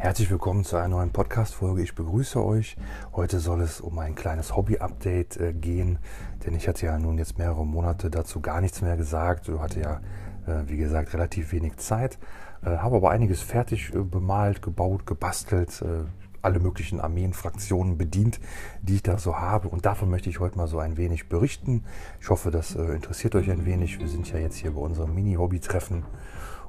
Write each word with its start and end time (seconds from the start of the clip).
Herzlich 0.00 0.30
willkommen 0.30 0.62
zu 0.62 0.76
einer 0.76 0.86
neuen 0.86 1.10
Podcast-Folge. 1.10 1.82
Ich 1.82 1.96
begrüße 1.96 2.40
euch. 2.42 2.76
Heute 3.16 3.40
soll 3.40 3.60
es 3.62 3.80
um 3.80 3.98
ein 3.98 4.14
kleines 4.14 4.54
Hobby-Update 4.54 5.36
äh, 5.38 5.52
gehen, 5.52 5.98
denn 6.46 6.54
ich 6.54 6.68
hatte 6.68 6.86
ja 6.86 6.96
nun 7.00 7.18
jetzt 7.18 7.36
mehrere 7.36 7.66
Monate 7.66 8.08
dazu 8.08 8.40
gar 8.40 8.60
nichts 8.60 8.80
mehr 8.80 8.96
gesagt. 8.96 9.48
Ich 9.48 9.58
hatte 9.58 9.80
ja, 9.80 10.00
äh, 10.46 10.62
wie 10.68 10.76
gesagt, 10.76 11.12
relativ 11.14 11.50
wenig 11.50 11.78
Zeit, 11.78 12.16
äh, 12.62 12.76
habe 12.76 12.94
aber 12.94 13.10
einiges 13.10 13.42
fertig 13.42 13.92
äh, 13.92 13.98
bemalt, 13.98 14.62
gebaut, 14.62 15.04
gebastelt, 15.04 15.82
äh, 15.82 16.04
alle 16.42 16.60
möglichen 16.60 17.00
Armeen, 17.00 17.32
Fraktionen 17.32 17.98
bedient, 17.98 18.38
die 18.82 18.94
ich 18.94 19.02
da 19.02 19.18
so 19.18 19.38
habe. 19.38 19.66
Und 19.66 19.84
davon 19.84 20.10
möchte 20.10 20.30
ich 20.30 20.38
heute 20.38 20.58
mal 20.58 20.68
so 20.68 20.78
ein 20.78 20.96
wenig 20.96 21.28
berichten. 21.28 21.82
Ich 22.20 22.30
hoffe, 22.30 22.52
das 22.52 22.76
äh, 22.76 22.82
interessiert 22.82 23.34
euch 23.34 23.50
ein 23.50 23.66
wenig. 23.66 23.98
Wir 23.98 24.06
sind 24.06 24.32
ja 24.32 24.38
jetzt 24.38 24.58
hier 24.58 24.70
bei 24.70 24.80
unserem 24.80 25.12
Mini-Hobby-Treffen. 25.16 26.04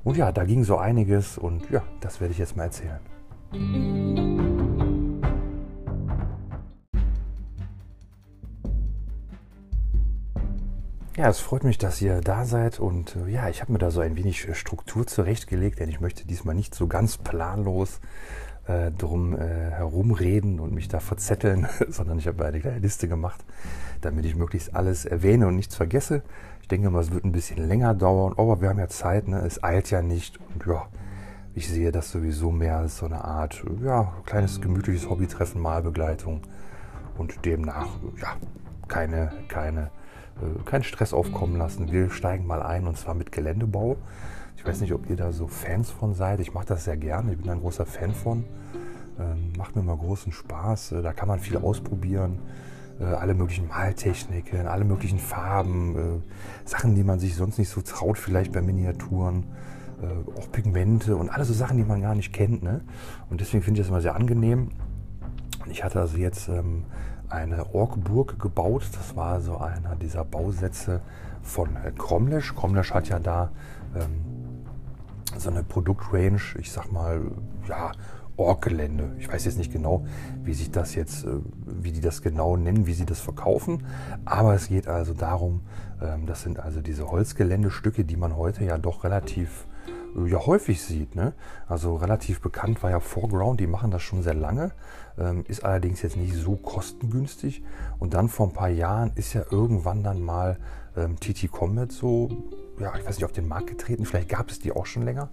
Und 0.04 0.18
ja, 0.18 0.32
da 0.32 0.46
ging 0.46 0.64
so 0.64 0.77
einiges 0.77 1.37
und 1.37 1.69
ja, 1.69 1.83
das 2.00 2.19
werde 2.21 2.32
ich 2.32 2.39
jetzt 2.39 2.57
mal 2.57 2.64
erzählen. 2.64 3.00
Ja, 3.51 3.57
es 11.27 11.39
freut 11.39 11.63
mich, 11.63 11.79
dass 11.79 11.99
ihr 12.01 12.21
da 12.21 12.45
seid 12.45 12.79
und 12.79 13.15
äh, 13.15 13.31
ja, 13.31 13.49
ich 13.49 13.61
habe 13.61 13.73
mir 13.73 13.79
da 13.79 13.89
so 13.89 14.01
ein 14.01 14.15
wenig 14.15 14.47
äh, 14.47 14.53
Struktur 14.53 15.07
zurechtgelegt, 15.07 15.79
denn 15.79 15.89
ich 15.89 15.99
möchte 15.99 16.27
diesmal 16.27 16.53
nicht 16.53 16.75
so 16.75 16.87
ganz 16.87 17.17
planlos 17.17 17.99
äh, 18.67 18.91
drum 18.91 19.35
äh, 19.35 19.39
herumreden 19.39 20.59
und 20.59 20.71
mich 20.71 20.87
da 20.87 21.00
verzetteln, 21.00 21.67
sondern 21.89 22.19
ich 22.19 22.27
habe 22.27 22.45
eine 22.45 22.59
kleine 22.59 22.79
Liste 22.79 23.07
gemacht, 23.07 23.43
damit 24.01 24.25
ich 24.25 24.36
möglichst 24.36 24.75
alles 24.75 25.05
erwähne 25.05 25.47
und 25.47 25.55
nichts 25.55 25.75
vergesse. 25.75 26.21
Ich 26.61 26.67
denke 26.67 26.91
mal, 26.91 27.01
es 27.01 27.11
wird 27.11 27.25
ein 27.25 27.31
bisschen 27.31 27.67
länger 27.67 27.95
dauern, 27.95 28.33
aber 28.37 28.61
wir 28.61 28.69
haben 28.69 28.79
ja 28.79 28.89
Zeit, 28.89 29.27
ne? 29.27 29.39
es 29.39 29.63
eilt 29.63 29.89
ja 29.89 30.03
nicht 30.03 30.39
und 30.53 30.67
ja, 30.67 30.87
ich 31.55 31.67
sehe 31.67 31.91
das 31.91 32.11
sowieso 32.11 32.52
mehr 32.52 32.77
als 32.77 32.97
so 32.97 33.05
eine 33.05 33.23
Art, 33.23 33.64
ja, 33.83 34.14
kleines 34.25 34.61
gemütliches 34.61 35.09
Hobbytreffen, 35.09 35.61
Malbegleitung 35.61 36.41
und 37.17 37.45
demnach, 37.45 37.88
ja, 38.22 38.36
keine, 38.88 39.31
keine, 39.47 39.91
äh, 40.41 40.64
keinen 40.66 40.83
Stress 40.83 41.14
aufkommen 41.14 41.58
lassen. 41.58 41.91
Wir 41.91 42.09
steigen 42.09 42.45
mal 42.45 42.61
ein 42.61 42.88
und 42.88 42.97
zwar 42.97 43.14
mit 43.14 43.31
Geländebau. 43.31 43.97
Ich 44.58 44.66
weiß 44.66 44.81
nicht, 44.81 44.94
ob 44.94 45.09
ihr 45.09 45.16
da 45.16 45.31
so 45.31 45.47
Fans 45.47 45.89
von 45.89 46.14
seid. 46.14 46.39
Ich 46.41 46.53
mache 46.53 46.66
das 46.66 46.83
sehr 46.83 46.97
gerne. 46.97 47.31
Ich 47.31 47.38
bin 47.38 47.50
ein 47.50 47.61
großer 47.61 47.86
Fan 47.86 48.13
von. 48.13 48.44
Ähm, 49.19 49.53
macht 49.58 49.75
mir 49.75 49.84
mal 49.84 49.97
großen 49.97 50.31
Spaß. 50.31 50.94
Äh, 50.94 51.02
da 51.02 51.13
kann 51.13 51.28
man 51.28 51.39
viel 51.39 51.58
ausprobieren. 51.58 52.39
Äh, 53.00 53.06
alle 53.06 53.34
möglichen 53.34 53.67
Maltechniken, 53.67 54.67
alle 54.67 54.84
möglichen 54.84 55.19
Farben, 55.19 55.95
äh, 55.95 56.67
Sachen, 56.67 56.95
die 56.95 57.03
man 57.03 57.19
sich 57.19 57.36
sonst 57.36 57.58
nicht 57.58 57.69
so 57.69 57.81
traut, 57.81 58.17
vielleicht 58.17 58.52
bei 58.52 58.61
Miniaturen. 58.61 59.45
Äh, 60.02 60.39
auch 60.39 60.52
Pigmente 60.52 61.16
und 61.17 61.30
alle 61.30 61.44
so 61.44 61.53
Sachen, 61.53 61.78
die 61.78 61.83
man 61.83 62.02
gar 62.02 62.16
nicht 62.16 62.31
kennt. 62.31 62.64
Ne? 62.64 62.81
Und 63.30 63.42
deswegen 63.42 63.64
finde 63.64 63.80
ich 63.80 63.86
das 63.86 63.89
immer 63.89 64.02
sehr 64.02 64.16
angenehm. 64.16 64.69
Ich 65.66 65.83
hatte 65.83 66.00
also 66.00 66.17
jetzt 66.17 66.47
ähm, 66.47 66.86
eine 67.30 67.73
Orkburg 67.73 68.39
gebaut. 68.39 68.83
Das 68.94 69.16
war 69.16 69.41
so 69.41 69.58
einer 69.58 69.95
dieser 69.95 70.23
Bausätze 70.23 71.02
von 71.41 71.75
äh, 71.75 71.91
Kromlesch. 71.97 72.56
Kromlesch 72.56 72.94
hat 72.94 73.09
ja 73.09 73.19
da 73.19 73.52
ähm, 73.95 74.23
so 75.38 75.50
eine 75.50 75.64
Produktrange, 75.64 76.39
ich 76.58 76.72
sag 76.72 76.91
mal, 76.91 77.22
ja, 77.67 77.91
Ork-Gelände. 78.38 79.16
Ich 79.19 79.31
weiß 79.31 79.44
jetzt 79.45 79.58
nicht 79.58 79.73
genau, 79.73 80.06
wie 80.44 80.53
sich 80.53 80.72
das 80.72 80.95
jetzt, 80.95 81.25
äh, 81.25 81.41
wie 81.66 81.91
die 81.91 82.02
das 82.02 82.22
genau 82.22 82.56
nennen, 82.56 82.88
wie 82.88 82.94
sie 82.94 83.06
das 83.06 83.19
verkaufen. 83.19 83.86
Aber 84.23 84.53
es 84.53 84.69
geht 84.69 84.88
also 84.88 85.13
darum, 85.13 85.61
ähm, 86.02 86.25
das 86.25 86.44
sind 86.44 86.58
also 86.58 86.81
diese 86.81 87.11
Holzgeländestücke, 87.11 88.06
die 88.06 88.16
man 88.16 88.38
heute 88.38 88.63
ja 88.63 88.78
doch 88.78 89.03
relativ 89.03 89.67
ja 90.26 90.46
häufig 90.46 90.82
sieht. 90.82 91.16
Ne? 91.16 91.34
Also 91.68 91.96
relativ 91.96 92.42
bekannt 92.42 92.82
war 92.84 92.90
ja 92.90 93.00
Foreground, 93.00 93.60
die 93.60 93.68
machen 93.68 93.92
das 93.92 94.02
schon 94.02 94.24
sehr 94.24 94.34
lange, 94.34 94.72
ähm, 95.18 95.44
ist 95.48 95.64
allerdings 95.64 96.02
jetzt 96.02 96.18
nicht 96.18 96.36
so 96.36 96.56
kostengünstig. 96.56 97.64
Und 98.00 98.14
dann 98.14 98.30
vor 98.30 98.48
ein 98.48 98.53
paar 98.53 98.69
Jahren 98.69 99.12
ist 99.16 99.34
ja 99.34 99.44
irgendwann 99.50 100.03
dann 100.03 100.22
mal 100.22 100.58
ähm, 100.98 101.19
TT 101.19 101.52
Combat 101.52 101.92
so, 101.92 102.30
ja, 102.80 102.94
ich 102.98 103.06
weiß 103.06 103.18
nicht, 103.18 103.25
auf 103.25 103.31
den 103.31 103.48
Markt 103.48 103.68
getreten, 103.68 104.06
vielleicht 104.06 104.30
gab 104.30 104.50
es 104.50 104.59
die 104.59 104.72
auch 104.72 104.86
schon 104.86 105.03
länger, 105.03 105.30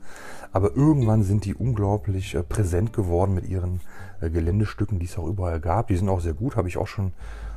aber 0.52 0.76
irgendwann 0.76 1.22
sind 1.22 1.44
die 1.44 1.54
unglaublich 1.54 2.34
äh, 2.34 2.42
präsent 2.42 2.92
geworden 2.92 3.34
mit 3.34 3.46
ihren 3.46 3.80
äh, 4.20 4.30
Geländestücken, 4.30 4.98
die 4.98 5.06
es 5.06 5.18
auch 5.18 5.26
überall 5.26 5.60
gab. 5.60 5.88
Die 5.88 5.96
sind 5.96 6.08
auch 6.08 6.20
sehr 6.20 6.34
gut, 6.34 6.56
habe 6.56 6.68
ich 6.68 6.76
auch 6.76 6.86
schon 6.86 7.12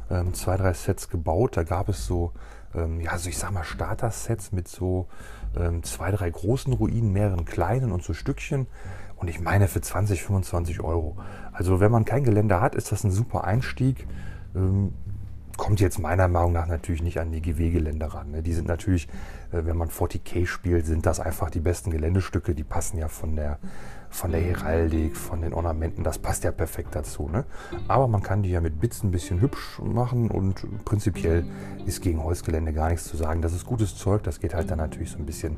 ähm, 0.09 0.33
zwei, 0.33 0.57
drei 0.57 0.73
Sets 0.73 1.09
gebaut. 1.09 1.57
Da 1.57 1.63
gab 1.63 1.89
es 1.89 2.05
so, 2.05 2.31
ähm, 2.75 3.01
ja, 3.01 3.17
so 3.17 3.29
ich 3.29 3.37
sag 3.37 3.51
mal 3.51 3.63
Starter-Sets 3.63 4.51
mit 4.51 4.67
so 4.67 5.07
zwei, 5.83 6.11
drei 6.11 6.29
großen 6.29 6.73
Ruinen, 6.73 7.11
mehreren 7.11 7.45
kleinen 7.45 7.91
und 7.91 8.03
so 8.03 8.13
Stückchen. 8.13 8.67
Und 9.15 9.27
ich 9.27 9.41
meine 9.41 9.67
für 9.67 9.81
20, 9.81 10.23
25 10.23 10.79
Euro. 10.81 11.17
Also 11.51 11.79
wenn 11.79 11.91
man 11.91 12.05
kein 12.05 12.23
Gelände 12.23 12.61
hat, 12.61 12.75
ist 12.75 12.91
das 12.91 13.03
ein 13.03 13.11
super 13.11 13.43
Einstieg. 13.43 14.07
Ähm, 14.55 14.93
kommt 15.57 15.81
jetzt 15.81 15.99
meiner 15.99 16.29
Meinung 16.29 16.53
nach 16.53 16.67
natürlich 16.67 17.03
nicht 17.03 17.19
an 17.19 17.31
die 17.31 17.41
GW-Gelände 17.41 18.13
ran. 18.13 18.31
Ne? 18.31 18.41
Die 18.41 18.53
sind 18.53 18.67
natürlich, 18.67 19.09
wenn 19.51 19.77
man 19.77 19.89
40k 19.89 20.45
spielt, 20.45 20.85
sind 20.85 21.05
das 21.05 21.19
einfach 21.19 21.49
die 21.49 21.59
besten 21.59 21.91
Geländestücke. 21.91 22.53
Die 22.53 22.63
passen 22.63 22.97
ja 22.97 23.07
von 23.07 23.35
der, 23.35 23.57
von 24.09 24.31
der 24.31 24.41
Heraldik, 24.41 25.17
von 25.17 25.41
den 25.41 25.53
Ornamenten, 25.53 26.03
das 26.03 26.19
passt 26.19 26.43
ja 26.43 26.51
perfekt 26.51 26.95
dazu. 26.95 27.29
Ne? 27.29 27.45
Aber 27.87 28.07
man 28.07 28.21
kann 28.21 28.43
die 28.43 28.49
ja 28.49 28.61
mit 28.61 28.79
Bits 28.79 29.03
ein 29.03 29.11
bisschen 29.11 29.41
hübsch 29.41 29.79
machen 29.83 30.29
und 30.29 30.85
prinzipiell 30.85 31.45
ist 31.85 32.01
gegen 32.01 32.23
Holzgelände 32.23 32.73
gar 32.73 32.89
nichts 32.89 33.05
zu 33.05 33.17
sagen. 33.17 33.41
Das 33.41 33.53
ist 33.53 33.65
gutes 33.65 33.95
Zeug, 33.95 34.23
das 34.23 34.39
geht 34.39 34.53
halt 34.53 34.69
dann 34.69 34.77
natürlich 34.77 35.11
so 35.11 35.17
ein 35.17 35.25
bisschen 35.25 35.57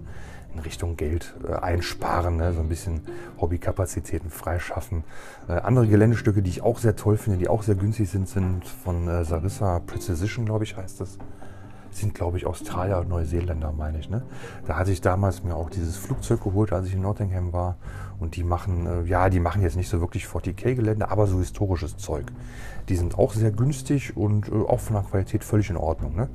in 0.53 0.59
Richtung 0.59 0.97
Geld 0.97 1.33
äh, 1.47 1.53
einsparen, 1.53 2.37
ne? 2.37 2.53
so 2.53 2.59
ein 2.59 2.69
bisschen 2.69 3.01
Hobbykapazitäten 3.39 4.29
freischaffen. 4.29 5.03
Äh, 5.47 5.53
andere 5.53 5.87
Geländestücke, 5.87 6.41
die 6.41 6.49
ich 6.49 6.61
auch 6.61 6.77
sehr 6.77 6.95
toll 6.95 7.17
finde, 7.17 7.39
die 7.39 7.47
auch 7.47 7.63
sehr 7.63 7.75
günstig 7.75 8.09
sind, 8.09 8.27
sind 8.27 8.65
von 8.65 9.07
äh, 9.07 9.23
Sarissa 9.23 9.79
Precision, 9.79 10.45
glaube 10.45 10.65
ich, 10.65 10.75
heißt 10.75 10.99
das 10.99 11.17
sind, 11.91 12.13
glaube 12.13 12.37
ich, 12.37 12.45
Australier 12.45 12.99
und 12.99 13.09
Neuseeländer, 13.09 13.71
meine 13.71 13.99
ich. 13.99 14.09
Ne? 14.09 14.21
Da 14.67 14.77
hatte 14.77 14.91
ich 14.91 15.01
damals 15.01 15.43
mir 15.43 15.55
auch 15.55 15.69
dieses 15.69 15.97
Flugzeug 15.97 16.43
geholt, 16.43 16.71
als 16.71 16.87
ich 16.87 16.93
in 16.93 17.01
Nottingham 17.01 17.53
war. 17.53 17.75
Und 18.19 18.35
die 18.35 18.43
machen, 18.43 18.85
äh, 18.85 19.09
ja, 19.09 19.29
die 19.29 19.39
machen 19.39 19.63
jetzt 19.63 19.75
nicht 19.75 19.89
so 19.89 19.99
wirklich 19.99 20.25
40k-Gelände, 20.25 21.09
aber 21.09 21.25
so 21.25 21.39
historisches 21.39 21.97
Zeug. 21.97 22.31
Die 22.87 22.95
sind 22.95 23.17
auch 23.17 23.33
sehr 23.33 23.51
günstig 23.51 24.15
und 24.15 24.47
äh, 24.47 24.51
auch 24.51 24.79
von 24.79 24.95
der 24.95 25.03
Qualität 25.03 25.43
völlig 25.43 25.69
in 25.69 25.77
Ordnung. 25.77 26.15
Ne? 26.15 26.29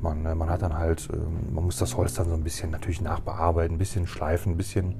Man, 0.00 0.24
äh, 0.24 0.34
man 0.36 0.48
hat 0.48 0.62
dann 0.62 0.78
halt, 0.78 1.08
ähm, 1.12 1.54
man 1.54 1.64
muss 1.64 1.78
das 1.78 1.96
Holz 1.96 2.14
dann 2.14 2.28
so 2.28 2.34
ein 2.34 2.44
bisschen 2.44 2.70
natürlich 2.70 3.00
nachbearbeiten, 3.00 3.74
ein 3.74 3.78
bisschen 3.78 4.06
schleifen, 4.06 4.52
ein 4.52 4.56
bisschen, 4.56 4.94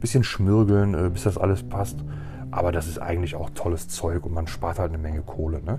bisschen 0.00 0.22
schmirgeln, 0.22 0.94
äh, 0.94 1.10
bis 1.10 1.24
das 1.24 1.36
alles 1.36 1.62
passt. 1.68 1.96
Aber 2.50 2.72
das 2.72 2.86
ist 2.86 2.98
eigentlich 2.98 3.34
auch 3.34 3.50
tolles 3.50 3.88
Zeug 3.88 4.24
und 4.24 4.32
man 4.32 4.46
spart 4.46 4.78
halt 4.78 4.90
eine 4.90 4.98
Menge 4.98 5.22
Kohle. 5.22 5.62
Ne? 5.62 5.78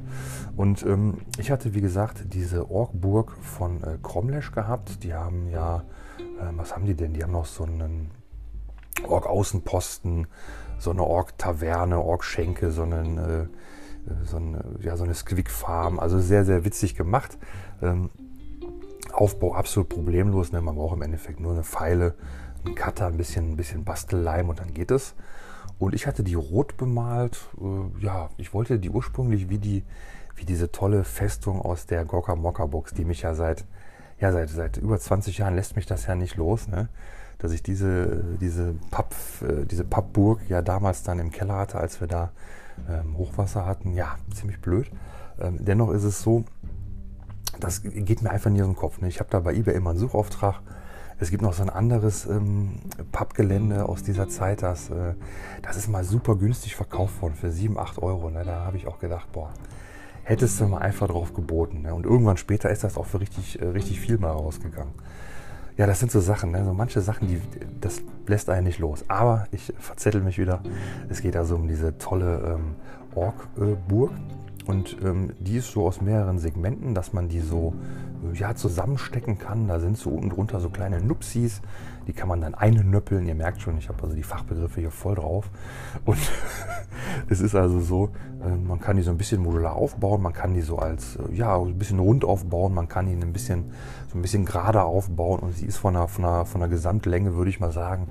Und 0.55 0.85
ähm, 0.85 1.19
ich 1.37 1.51
hatte, 1.51 1.73
wie 1.73 1.81
gesagt, 1.81 2.33
diese 2.33 2.69
Orkburg 2.69 3.37
von 3.41 3.83
äh, 3.83 3.97
Kromlesch 4.01 4.51
gehabt. 4.51 5.03
Die 5.03 5.13
haben 5.13 5.49
ja, 5.49 5.83
äh, 6.19 6.51
was 6.55 6.75
haben 6.75 6.85
die 6.85 6.95
denn? 6.95 7.13
Die 7.13 7.23
haben 7.23 7.31
noch 7.31 7.45
so 7.45 7.63
einen 7.63 8.11
Ork-Außenposten, 9.07 10.27
so 10.77 10.91
eine 10.91 11.03
Ork-Taverne, 11.03 11.99
Ork-Schenke, 11.99 12.71
so 12.71 12.83
einen. 12.83 13.17
Äh, 13.17 13.47
so 14.23 14.37
eine, 14.37 14.63
ja, 14.79 14.97
so 14.97 15.03
eine 15.03 15.13
Squick-Farm, 15.13 15.99
also 15.99 16.19
sehr, 16.19 16.45
sehr 16.45 16.65
witzig 16.65 16.95
gemacht. 16.95 17.37
Ähm, 17.81 18.09
Aufbau 19.11 19.53
absolut 19.53 19.89
problemlos. 19.89 20.51
Ne? 20.51 20.61
Man 20.61 20.75
braucht 20.75 20.95
im 20.95 21.01
Endeffekt 21.01 21.39
nur 21.39 21.53
eine 21.53 21.63
Pfeile, 21.63 22.15
einen 22.65 22.75
Cutter, 22.75 23.07
ein 23.07 23.17
bisschen, 23.17 23.51
ein 23.51 23.55
bisschen 23.55 23.83
Bastelleim 23.83 24.49
und 24.49 24.59
dann 24.59 24.73
geht 24.73 24.91
es. 24.91 25.15
Und 25.79 25.95
ich 25.95 26.05
hatte 26.05 26.23
die 26.23 26.35
rot 26.35 26.77
bemalt. 26.77 27.39
Äh, 27.59 28.03
ja, 28.03 28.29
ich 28.37 28.53
wollte 28.53 28.79
die 28.79 28.89
ursprünglich 28.89 29.49
wie 29.49 29.57
die 29.57 29.83
wie 30.35 30.45
diese 30.45 30.71
tolle 30.71 31.03
Festung 31.03 31.61
aus 31.61 31.85
der 31.85 32.05
Gorka 32.05 32.33
Mokka 32.35 32.65
Box, 32.65 32.93
die 32.93 33.03
mich 33.03 33.23
ja 33.23 33.33
seit 33.33 33.65
ja 34.19 34.31
seit 34.31 34.49
seit 34.49 34.77
über 34.77 34.99
20 34.99 35.37
Jahren 35.37 35.55
lässt 35.55 35.75
mich 35.75 35.85
das 35.85 36.05
ja 36.05 36.15
nicht 36.15 36.35
los, 36.35 36.67
ne? 36.67 36.89
Dass 37.39 37.51
ich 37.51 37.63
diese 37.63 38.23
diese 38.39 38.75
Papp 38.91 39.15
äh, 39.41 39.65
diese 39.65 39.85
Pappburg 39.85 40.41
ja 40.49 40.61
damals 40.61 41.03
dann 41.03 41.19
im 41.19 41.31
Keller 41.31 41.55
hatte, 41.55 41.79
als 41.79 41.99
wir 42.01 42.07
da 42.07 42.31
ähm, 42.89 43.17
Hochwasser 43.17 43.65
hatten. 43.65 43.93
Ja, 43.93 44.17
ziemlich 44.33 44.59
blöd. 44.61 44.91
Ähm, 45.39 45.57
dennoch 45.59 45.91
ist 45.91 46.03
es 46.03 46.21
so, 46.21 46.43
das 47.59 47.81
geht 47.83 48.21
mir 48.21 48.29
einfach 48.31 48.49
nie 48.49 48.61
aus 48.61 48.67
dem 48.67 48.75
Kopf. 48.75 48.99
Ne? 48.99 49.07
Ich 49.07 49.19
habe 49.19 49.29
da 49.29 49.39
bei 49.39 49.53
eBay 49.53 49.75
immer 49.75 49.91
einen 49.91 49.99
Suchauftrag 49.99 50.61
es 51.19 51.31
gibt 51.31 51.41
noch 51.43 51.53
so 51.53 51.63
ein 51.63 51.69
anderes 51.69 52.25
ähm, 52.25 52.79
Pappgelände 53.11 53.87
aus 53.87 54.03
dieser 54.03 54.29
Zeit, 54.29 54.63
das, 54.63 54.89
äh, 54.89 55.13
das 55.61 55.75
ist 55.75 55.89
mal 55.89 56.03
super 56.03 56.35
günstig 56.35 56.75
verkauft 56.75 57.21
worden 57.21 57.35
für 57.35 57.51
7, 57.51 57.77
8 57.77 58.01
Euro. 58.01 58.29
Ne? 58.29 58.43
Da 58.45 58.65
habe 58.65 58.77
ich 58.77 58.87
auch 58.87 58.99
gedacht, 58.99 59.31
boah, 59.33 59.49
hättest 60.23 60.59
du 60.59 60.67
mal 60.67 60.79
einfach 60.79 61.07
drauf 61.07 61.33
geboten. 61.33 61.81
Ne? 61.81 61.93
Und 61.93 62.05
irgendwann 62.05 62.37
später 62.37 62.69
ist 62.69 62.83
das 62.83 62.97
auch 62.97 63.05
für 63.05 63.19
richtig, 63.19 63.61
äh, 63.61 63.65
richtig 63.65 63.99
viel 63.99 64.17
mal 64.17 64.31
rausgegangen. 64.31 64.93
Ja, 65.75 65.87
das 65.87 65.99
sind 65.99 66.11
so 66.11 66.19
Sachen, 66.19 66.51
ne? 66.51 66.63
so 66.63 66.73
manche 66.73 67.01
Sachen, 67.01 67.27
die, 67.27 67.41
das 67.79 68.01
lässt 68.27 68.49
einen 68.49 68.67
nicht 68.67 68.79
los. 68.79 69.03
Aber 69.09 69.47
ich 69.51 69.73
verzettel 69.77 70.21
mich 70.21 70.37
wieder. 70.37 70.61
Es 71.09 71.21
geht 71.21 71.35
also 71.35 71.55
um 71.55 71.67
diese 71.67 71.97
tolle 71.97 72.55
ähm, 72.55 72.75
Ork-Burg. 73.15 74.11
Äh, 74.11 74.48
und 74.69 74.97
ähm, 75.03 75.33
die 75.39 75.57
ist 75.57 75.71
so 75.71 75.87
aus 75.87 75.99
mehreren 75.99 76.37
Segmenten, 76.37 76.93
dass 76.93 77.11
man 77.11 77.27
die 77.27 77.39
so 77.39 77.73
äh, 78.23 78.37
ja, 78.37 78.53
zusammenstecken 78.53 79.39
kann. 79.39 79.67
Da 79.67 79.79
sind 79.79 79.97
so 79.97 80.11
unten 80.11 80.29
drunter 80.29 80.59
so 80.59 80.69
kleine 80.69 81.01
Nupsis, 81.01 81.63
die 82.05 82.13
kann 82.13 82.27
man 82.27 82.39
dann 82.39 82.53
einnöppeln. 82.53 83.27
Ihr 83.27 83.33
merkt 83.33 83.63
schon, 83.63 83.79
ich 83.79 83.89
habe 83.89 84.03
also 84.03 84.15
die 84.15 84.21
Fachbegriffe 84.21 84.79
hier 84.79 84.91
voll 84.91 85.15
drauf. 85.15 85.49
Und 86.05 86.19
es 87.29 87.41
ist 87.41 87.55
also 87.55 87.79
so, 87.79 88.11
äh, 88.45 88.55
man 88.55 88.79
kann 88.79 88.95
die 88.95 89.01
so 89.01 89.09
ein 89.09 89.17
bisschen 89.17 89.41
modular 89.41 89.73
aufbauen, 89.73 90.21
man 90.21 90.33
kann 90.33 90.53
die 90.53 90.61
so 90.61 90.77
als, 90.77 91.15
äh, 91.15 91.33
ja, 91.33 91.57
ein 91.57 91.79
bisschen 91.79 91.97
rund 91.97 92.23
aufbauen, 92.23 92.75
man 92.75 92.87
kann 92.87 93.07
die 93.07 93.13
ein 93.13 93.33
bisschen, 93.33 93.71
so 94.11 94.19
ein 94.19 94.21
bisschen 94.21 94.45
gerade 94.45 94.83
aufbauen 94.83 95.39
und 95.39 95.57
sie 95.57 95.65
ist 95.65 95.77
von 95.77 95.95
der, 95.95 96.07
von 96.07 96.23
der, 96.23 96.45
von 96.45 96.61
der 96.61 96.69
Gesamtlänge, 96.69 97.33
würde 97.33 97.49
ich 97.49 97.59
mal 97.59 97.71
sagen, 97.71 98.05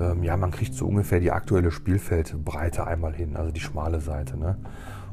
ähm, 0.00 0.22
ja, 0.22 0.38
man 0.38 0.52
kriegt 0.52 0.72
so 0.72 0.86
ungefähr 0.86 1.20
die 1.20 1.32
aktuelle 1.32 1.70
Spielfeldbreite 1.70 2.86
einmal 2.86 3.12
hin, 3.12 3.36
also 3.36 3.50
die 3.50 3.60
schmale 3.60 4.00
Seite. 4.00 4.38
Ne? 4.38 4.56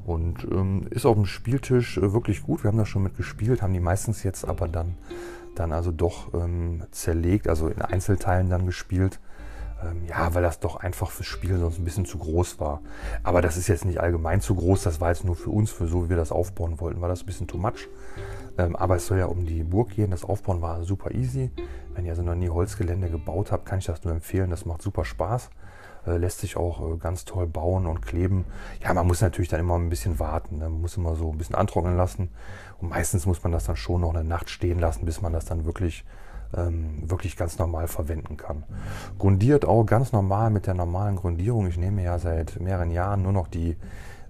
Und 0.05 0.43
ähm, 0.45 0.87
ist 0.89 1.05
auf 1.05 1.15
dem 1.15 1.25
Spieltisch 1.25 1.97
äh, 1.97 2.13
wirklich 2.13 2.43
gut. 2.43 2.63
Wir 2.63 2.69
haben 2.69 2.77
da 2.77 2.85
schon 2.85 3.03
mit 3.03 3.15
gespielt, 3.15 3.61
haben 3.61 3.73
die 3.73 3.79
meistens 3.79 4.23
jetzt 4.23 4.45
aber 4.45 4.67
dann, 4.67 4.95
dann 5.55 5.71
also 5.71 5.91
doch 5.91 6.33
ähm, 6.33 6.83
zerlegt, 6.91 7.47
also 7.47 7.67
in 7.67 7.81
Einzelteilen 7.81 8.49
dann 8.49 8.65
gespielt. 8.65 9.19
Ähm, 9.83 10.03
ja, 10.07 10.33
weil 10.33 10.43
das 10.43 10.59
doch 10.59 10.75
einfach 10.77 11.09
fürs 11.09 11.27
Spiel 11.27 11.57
sonst 11.57 11.79
ein 11.79 11.85
bisschen 11.85 12.05
zu 12.05 12.17
groß 12.17 12.59
war. 12.59 12.81
Aber 13.23 13.41
das 13.41 13.57
ist 13.57 13.67
jetzt 13.67 13.85
nicht 13.85 13.99
allgemein 13.99 14.41
zu 14.41 14.55
groß, 14.55 14.83
das 14.83 14.99
war 14.99 15.09
jetzt 15.09 15.23
nur 15.23 15.35
für 15.35 15.51
uns, 15.51 15.71
für 15.71 15.87
so 15.87 16.05
wie 16.05 16.09
wir 16.09 16.17
das 16.17 16.31
aufbauen 16.31 16.79
wollten, 16.79 17.01
war 17.01 17.09
das 17.09 17.23
ein 17.23 17.25
bisschen 17.25 17.47
too 17.47 17.57
much. 17.57 17.87
Ähm, 18.57 18.75
aber 18.75 18.97
es 18.97 19.07
soll 19.07 19.19
ja 19.19 19.25
um 19.25 19.45
die 19.45 19.63
Burg 19.63 19.91
gehen. 19.91 20.11
Das 20.11 20.25
Aufbauen 20.25 20.61
war 20.61 20.83
super 20.83 21.11
easy. 21.11 21.49
Wenn 21.95 22.05
ihr 22.05 22.11
also 22.11 22.23
noch 22.23 22.35
nie 22.35 22.49
Holzgelände 22.49 23.09
gebaut 23.09 23.51
habt, 23.51 23.65
kann 23.65 23.79
ich 23.79 23.85
das 23.85 24.03
nur 24.03 24.13
empfehlen. 24.13 24.49
Das 24.49 24.65
macht 24.65 24.81
super 24.81 25.05
Spaß. 25.05 25.49
Äh, 26.07 26.17
lässt 26.17 26.39
sich 26.39 26.57
auch 26.57 26.93
äh, 26.93 26.97
ganz 26.97 27.25
toll 27.25 27.47
bauen 27.47 27.85
und 27.85 28.01
kleben. 28.01 28.45
Ja, 28.81 28.93
man 28.93 29.07
muss 29.07 29.21
natürlich 29.21 29.49
dann 29.49 29.59
immer 29.59 29.75
ein 29.75 29.89
bisschen 29.89 30.19
warten. 30.19 30.59
Ne? 30.59 30.69
Man 30.69 30.81
muss 30.81 30.97
immer 30.97 31.15
so 31.15 31.31
ein 31.31 31.37
bisschen 31.37 31.55
antrocknen 31.55 31.97
lassen. 31.97 32.29
Und 32.79 32.89
meistens 32.89 33.25
muss 33.25 33.43
man 33.43 33.51
das 33.51 33.65
dann 33.65 33.75
schon 33.75 34.01
noch 34.01 34.13
eine 34.13 34.23
Nacht 34.23 34.49
stehen 34.49 34.79
lassen, 34.79 35.05
bis 35.05 35.21
man 35.21 35.33
das 35.33 35.45
dann 35.45 35.65
wirklich 35.65 36.05
ähm, 36.55 37.03
wirklich 37.09 37.37
ganz 37.37 37.59
normal 37.59 37.87
verwenden 37.87 38.37
kann. 38.37 38.63
Grundiert 39.17 39.65
auch 39.65 39.83
ganz 39.83 40.11
normal 40.11 40.49
mit 40.49 40.65
der 40.65 40.73
normalen 40.73 41.15
Grundierung. 41.15 41.67
Ich 41.67 41.77
nehme 41.77 42.03
ja 42.03 42.17
seit 42.17 42.59
mehreren 42.59 42.91
Jahren 42.91 43.21
nur 43.21 43.33
noch 43.33 43.47
die 43.47 43.77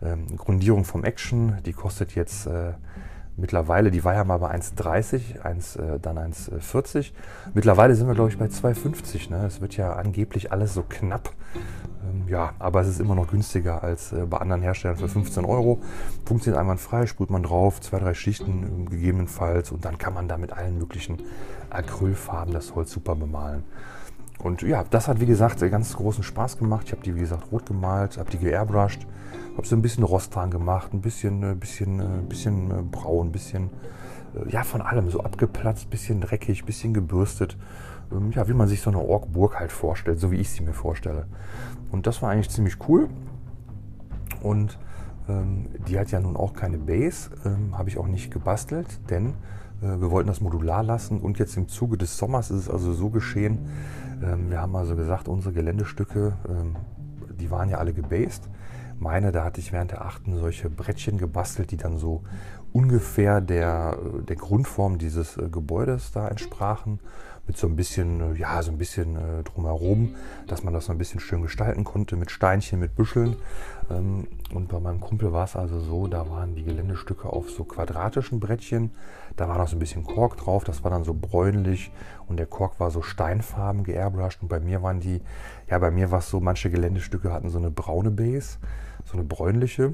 ähm, 0.01 0.35
Grundierung 0.37 0.83
vom 0.83 1.03
Action. 1.03 1.57
Die 1.65 1.73
kostet 1.73 2.15
jetzt 2.15 2.45
äh, 2.47 2.73
mittlerweile, 3.39 3.91
die 3.91 4.03
war 4.03 4.13
ja 4.13 4.23
mal 4.23 4.37
bei 4.37 4.53
1,30, 4.53 5.41
1, 5.41 5.75
äh, 5.75 5.99
dann 5.99 6.17
1,40. 6.17 7.11
Mittlerweile 7.53 7.95
sind 7.95 8.07
wir, 8.07 8.15
glaube 8.15 8.29
ich, 8.29 8.37
bei 8.37 8.45
2,50. 8.45 9.29
Ne? 9.29 9.45
Es 9.45 9.61
wird 9.61 9.77
ja 9.77 9.93
angeblich 9.93 10.51
alles 10.51 10.73
so 10.73 10.83
knapp. 10.87 11.31
Ähm, 12.03 12.27
ja, 12.27 12.53
aber 12.59 12.81
es 12.81 12.87
ist 12.87 12.99
immer 12.99 13.15
noch 13.15 13.27
günstiger 13.27 13.83
als 13.83 14.13
äh, 14.13 14.25
bei 14.25 14.37
anderen 14.37 14.61
Herstellern 14.61 14.97
für 14.97 15.07
15 15.07 15.45
Euro. 15.45 15.79
Funktioniert 16.25 16.59
einwandfrei, 16.59 17.05
sprüht 17.05 17.29
man 17.29 17.43
drauf, 17.43 17.81
zwei, 17.81 17.99
drei 17.99 18.13
Schichten 18.13 18.85
äh, 18.87 18.89
gegebenenfalls 18.89 19.71
und 19.71 19.85
dann 19.85 19.97
kann 19.97 20.13
man 20.13 20.27
da 20.27 20.37
mit 20.37 20.53
allen 20.53 20.77
möglichen 20.77 21.17
Acrylfarben 21.69 22.53
das 22.53 22.75
Holz 22.75 22.91
super 22.91 23.15
bemalen. 23.15 23.63
Und 24.41 24.61
ja, 24.61 24.85
das 24.89 25.07
hat 25.07 25.19
wie 25.19 25.25
gesagt 25.25 25.59
ganz 25.69 25.95
großen 25.95 26.23
Spaß 26.23 26.57
gemacht. 26.57 26.83
Ich 26.85 26.91
habe 26.93 27.03
die 27.03 27.13
wie 27.15 27.19
gesagt 27.19 27.51
rot 27.51 27.65
gemalt, 27.65 28.17
habe 28.17 28.31
die 28.31 28.37
geairbrushed, 28.37 29.05
habe 29.59 29.67
so 29.67 29.75
ein 29.75 29.81
bisschen 29.81 30.05
Rost 30.05 30.33
dran 30.33 30.51
gemacht, 30.51 30.93
ein 30.93 31.01
bisschen, 31.01 31.43
äh, 31.43 31.53
bisschen, 31.53 31.99
äh, 31.99 32.21
bisschen 32.27 32.71
äh, 32.71 32.81
braun, 32.81 33.31
bisschen, 33.33 33.69
ja 34.47 34.63
von 34.63 34.81
allem, 34.81 35.09
so 35.09 35.19
abgeplatzt, 35.19 35.89
bisschen 35.89 36.21
dreckig, 36.21 36.63
bisschen 36.63 36.93
gebürstet. 36.93 37.57
Ähm, 38.11 38.31
ja, 38.31 38.47
wie 38.47 38.53
man 38.53 38.69
sich 38.69 38.79
so 38.81 38.89
eine 38.89 38.99
Orkburg 38.99 39.59
halt 39.59 39.71
vorstellt, 39.71 40.19
so 40.19 40.31
wie 40.31 40.37
ich 40.37 40.49
sie 40.49 40.63
mir 40.63 40.71
vorstelle. 40.71 41.27
Und 41.91 42.07
das 42.07 42.21
war 42.21 42.29
eigentlich 42.29 42.49
ziemlich 42.49 42.77
cool. 42.87 43.09
Und 44.41 44.79
ähm, 45.27 45.67
die 45.89 45.99
hat 45.99 46.09
ja 46.11 46.21
nun 46.21 46.37
auch 46.37 46.53
keine 46.53 46.77
Base, 46.77 47.29
ähm, 47.43 47.77
habe 47.77 47.89
ich 47.89 47.97
auch 47.97 48.07
nicht 48.07 48.31
gebastelt, 48.31 48.87
denn 49.09 49.33
wir 49.81 50.11
wollten 50.11 50.27
das 50.27 50.41
modular 50.41 50.83
lassen 50.83 51.21
und 51.21 51.39
jetzt 51.39 51.55
im 51.55 51.69
Zuge 51.69 51.97
des 51.97 52.17
Sommers 52.17 52.51
ist 52.51 52.63
es 52.63 52.69
also 52.69 52.91
so 52.91 53.09
geschehen, 53.09 53.69
ähm, 54.21 54.49
wir 54.49 54.61
haben 54.61 54.75
also 54.75 54.93
gesagt, 54.97 55.29
unsere 55.29 55.53
Geländestücke, 55.53 56.33
ähm, 56.49 56.75
die 57.39 57.49
waren 57.49 57.69
ja 57.69 57.77
alle 57.77 57.93
gebased. 57.93 58.49
Meine, 58.99 59.31
da 59.31 59.45
hatte 59.45 59.61
ich 59.61 59.71
während 59.71 59.91
der 59.91 60.05
achten 60.05 60.37
solche 60.37 60.69
Brettchen 60.69 61.17
gebastelt, 61.17 61.71
die 61.71 61.77
dann 61.77 61.97
so 61.97 62.23
ungefähr 62.73 63.41
der, 63.41 63.97
der 64.27 64.35
Grundform 64.35 64.97
dieses 64.97 65.37
äh, 65.37 65.49
Gebäudes 65.49 66.11
da 66.11 66.27
entsprachen 66.27 66.99
mit 67.49 67.57
so 67.57 67.65
ein 67.65 67.75
bisschen, 67.75 68.21
äh, 68.21 68.37
ja, 68.37 68.61
so 68.61 68.69
ein 68.69 68.77
bisschen 68.77 69.15
äh, 69.15 69.43
drumherum, 69.43 70.15
dass 70.45 70.63
man 70.63 70.71
das 70.71 70.85
so 70.85 70.91
ein 70.91 70.99
bisschen 70.99 71.19
schön 71.19 71.41
gestalten 71.41 71.83
konnte 71.83 72.15
mit 72.15 72.29
Steinchen, 72.29 72.79
mit 72.79 72.95
Büscheln. 72.95 73.37
Ähm, 73.89 74.27
und 74.53 74.67
bei 74.67 74.79
meinem 74.79 74.99
Kumpel 74.99 75.33
war 75.33 75.45
es 75.45 75.55
also 75.55 75.79
so, 75.79 76.05
da 76.05 76.29
waren 76.29 76.53
die 76.53 76.63
Geländestücke 76.63 77.27
auf 77.27 77.49
so 77.49 77.63
quadratischen 77.63 78.39
Brettchen. 78.39 78.91
Da 79.35 79.49
war 79.49 79.57
noch 79.57 79.67
so 79.67 79.77
ein 79.77 79.79
bisschen 79.79 80.03
Kork 80.03 80.37
drauf, 80.37 80.63
das 80.63 80.83
war 80.83 80.91
dann 80.91 81.03
so 81.03 81.15
bräunlich 81.15 81.91
und 82.27 82.37
der 82.37 82.45
Kork 82.45 82.79
war 82.79 82.91
so 82.91 83.01
steinfarben 83.01 83.83
geairbrushed. 83.83 84.43
Und 84.43 84.47
bei 84.47 84.59
mir 84.59 84.83
waren 84.83 84.99
die, 84.99 85.21
ja, 85.67 85.79
bei 85.79 85.89
mir 85.89 86.11
war 86.11 86.19
es 86.19 86.29
so, 86.29 86.39
manche 86.39 86.69
Geländestücke 86.69 87.33
hatten 87.33 87.49
so 87.49 87.57
eine 87.57 87.71
braune 87.71 88.11
Base, 88.11 88.59
so 89.09 89.17
eine 89.17 89.23
bräunliche. 89.23 89.93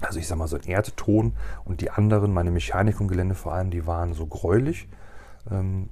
Also 0.00 0.18
ich 0.18 0.26
sag 0.26 0.36
mal 0.36 0.46
so 0.46 0.56
ein 0.56 0.64
Erdton 0.64 1.32
und 1.64 1.80
die 1.80 1.90
anderen, 1.90 2.32
meine 2.32 2.50
Mechanikum-Gelände 2.50 3.34
vor 3.34 3.54
allem, 3.54 3.70
die 3.70 3.86
waren 3.86 4.12
so 4.12 4.26
gräulich. 4.26 4.88
Ähm, 5.50 5.88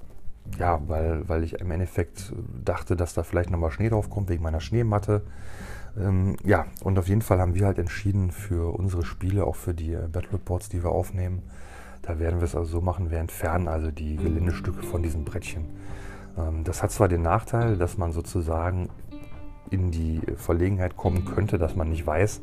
ja, 0.58 0.80
weil, 0.88 1.26
weil 1.28 1.42
ich 1.42 1.54
im 1.54 1.70
Endeffekt 1.70 2.32
dachte, 2.64 2.96
dass 2.96 3.14
da 3.14 3.22
vielleicht 3.22 3.50
nochmal 3.50 3.70
Schnee 3.70 3.88
drauf 3.88 4.10
kommt 4.10 4.28
wegen 4.28 4.42
meiner 4.42 4.60
Schneematte. 4.60 5.22
Ähm, 5.96 6.36
ja, 6.44 6.66
und 6.82 6.98
auf 6.98 7.08
jeden 7.08 7.22
Fall 7.22 7.40
haben 7.40 7.54
wir 7.54 7.66
halt 7.66 7.78
entschieden 7.78 8.30
für 8.30 8.74
unsere 8.74 9.04
Spiele, 9.04 9.46
auch 9.46 9.56
für 9.56 9.72
die 9.72 9.94
äh, 9.94 10.08
Battle 10.10 10.34
Reports, 10.34 10.68
die 10.68 10.82
wir 10.82 10.90
aufnehmen, 10.90 11.42
da 12.02 12.18
werden 12.18 12.40
wir 12.40 12.44
es 12.44 12.54
also 12.54 12.70
so 12.70 12.80
machen, 12.80 13.10
wir 13.10 13.18
entfernen 13.18 13.68
also 13.68 13.90
die 13.90 14.16
Geländestücke 14.16 14.82
von 14.82 15.02
diesen 15.02 15.24
Brettchen. 15.24 15.66
Ähm, 16.36 16.64
das 16.64 16.82
hat 16.82 16.90
zwar 16.90 17.08
den 17.08 17.22
Nachteil, 17.22 17.78
dass 17.78 17.96
man 17.96 18.12
sozusagen 18.12 18.90
in 19.74 19.90
die 19.90 20.20
Verlegenheit 20.36 20.96
kommen 20.96 21.24
könnte, 21.24 21.58
dass 21.58 21.76
man 21.76 21.90
nicht 21.90 22.06
weiß, 22.06 22.40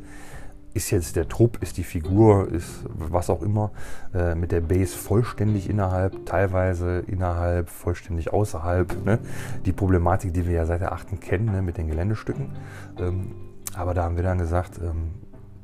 ist 0.74 0.90
jetzt 0.90 1.16
der 1.16 1.28
Trupp, 1.28 1.62
ist 1.62 1.76
die 1.76 1.84
Figur, 1.84 2.50
ist 2.50 2.84
was 2.94 3.28
auch 3.28 3.42
immer, 3.42 3.72
äh, 4.14 4.34
mit 4.34 4.52
der 4.52 4.60
Base 4.60 4.96
vollständig 4.96 5.68
innerhalb, 5.68 6.24
teilweise 6.26 7.00
innerhalb, 7.00 7.68
vollständig 7.68 8.32
außerhalb. 8.32 9.04
Ne? 9.04 9.18
Die 9.66 9.72
Problematik, 9.72 10.32
die 10.32 10.46
wir 10.46 10.54
ja 10.54 10.66
seit 10.66 10.80
der 10.80 10.92
8. 10.92 11.20
kennen 11.20 11.46
ne, 11.46 11.62
mit 11.62 11.76
den 11.76 11.88
Geländestücken. 11.88 12.52
Ähm, 12.98 13.32
aber 13.74 13.94
da 13.94 14.04
haben 14.04 14.16
wir 14.16 14.22
dann 14.22 14.38
gesagt, 14.38 14.78
ähm, 14.82 15.10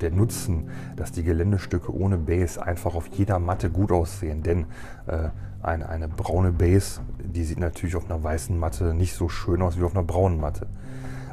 der 0.01 0.11
Nutzen, 0.11 0.71
dass 0.97 1.13
die 1.13 1.23
Geländestücke 1.23 1.93
ohne 1.95 2.19
Base 2.19 2.63
einfach 2.63 2.95
auf 2.95 3.09
jeder 3.09 3.39
Matte 3.39 3.71
gut 3.71 3.91
aussehen. 3.91 4.43
Denn 4.43 4.67
äh, 5.07 5.31
eine, 5.63 5.89
eine 5.89 6.09
braune 6.09 6.53
Base, 6.53 7.01
die 7.19 7.45
sieht 7.45 7.59
natürlich 7.59 7.97
auf 7.97 8.09
einer 8.09 8.23
weißen 8.23 8.57
Matte 8.57 8.95
nicht 8.95 9.15
so 9.15 9.29
schön 9.29 9.61
aus 9.63 9.79
wie 9.79 9.83
auf 9.83 9.95
einer 9.95 10.05
braunen 10.05 10.41
Matte. 10.41 10.67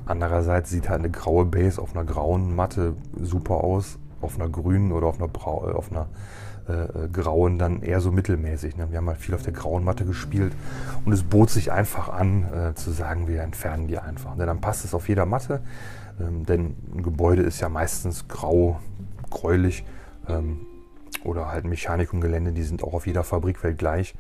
Andererseits 0.06 0.70
sieht 0.70 0.90
halt 0.90 1.00
eine 1.00 1.10
graue 1.10 1.46
Base 1.46 1.82
auf 1.82 1.96
einer 1.96 2.06
grauen 2.06 2.56
Matte 2.56 2.96
super 3.20 3.64
aus, 3.64 3.98
auf 4.22 4.40
einer 4.40 4.50
grünen 4.50 4.92
oder 4.92 5.08
auf 5.08 5.18
einer, 5.18 5.28
Brau 5.28 5.70
äh, 5.70 5.74
auf 5.74 5.92
einer 5.92 6.08
äh, 6.68 6.74
äh, 6.74 7.10
grauen 7.10 7.60
dann 7.60 7.84
eher 7.84 8.02
so 8.02 8.12
mittelmäßig. 8.12 8.76
Ne? 8.76 8.88
Wir 8.90 8.98
haben 8.98 9.08
halt 9.08 9.20
viel 9.20 9.36
auf 9.36 9.44
der 9.44 9.54
grauen 9.54 9.84
Matte 9.84 10.04
gespielt 10.04 10.54
und 11.06 11.12
es 11.12 11.22
bot 11.22 11.52
sich 11.52 11.72
einfach 11.72 12.10
an 12.10 12.46
äh, 12.52 12.74
zu 12.74 12.90
sagen, 12.90 13.28
wir 13.28 13.44
entfernen 13.44 13.88
die 13.88 14.00
einfach. 14.00 14.36
Denn 14.36 14.48
dann 14.48 14.62
passt 14.62 14.84
es 14.84 14.96
auf 14.96 15.08
jeder 15.08 15.28
Matte, 15.28 15.62
ähm, 16.20 16.44
denn 16.46 16.76
ein 16.92 17.04
Gebäude 17.04 17.44
ist 17.44 17.60
ja 17.60 17.70
meistens 17.70 18.28
grau, 18.28 18.80
gräulich 19.30 19.86
ähm, 20.28 20.62
oder 21.24 21.50
halt 21.52 21.66
Mechanikumgelände, 21.66 22.52
die 22.52 22.64
sind 22.64 22.84
auch 22.84 22.94
auf 22.94 23.06
jeder 23.06 23.24
Fabrikwelt 23.24 23.78
gleich. 23.78 24.16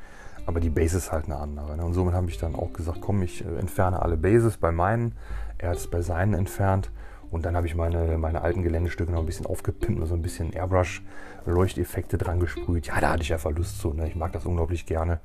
Aber 0.46 0.60
die 0.60 0.70
Base 0.70 0.98
ist 0.98 1.12
halt 1.12 1.26
eine 1.26 1.38
andere. 1.38 1.76
Ne? 1.76 1.84
Und 1.84 1.96
somit 1.96 2.14
habe 2.14 2.30
ich 2.30 2.38
dann 2.38 2.54
auch 2.54 2.74
gesagt, 2.74 3.00
komm, 3.02 3.24
ich 3.24 3.44
äh, 3.44 3.60
entferne 3.60 4.04
alle 4.04 4.18
Bases 4.18 4.58
bei 4.58 4.72
meinen 4.72 5.14
er 5.58 5.70
hat 5.70 5.78
es 5.78 5.88
bei 5.88 6.02
seinen 6.02 6.34
entfernt. 6.34 6.92
Und 7.32 7.46
dann 7.46 7.56
habe 7.56 7.68
ich 7.68 7.76
meine, 7.76 8.18
meine 8.18 8.42
alten 8.42 8.62
Geländestücke 8.62 9.12
noch 9.12 9.20
ein 9.20 9.26
bisschen 9.26 9.46
aufgepimpt 9.46 10.00
und 10.00 10.08
so 10.08 10.14
ein 10.14 10.22
bisschen 10.22 10.54
Airbrush-Leuchteffekte 10.54 12.18
dran 12.18 12.40
gesprüht. 12.40 12.88
Ja, 12.88 13.02
da 13.02 13.12
hatte 13.12 13.24
ich 13.24 13.34
einfach 13.34 13.52
Lust 13.52 13.80
zu. 13.80 13.94
Ne? 13.94 14.08
Ich 14.08 14.16
mag 14.16 14.32
das 14.32 14.46
unglaublich 14.46 14.86
gerne. 14.86 15.20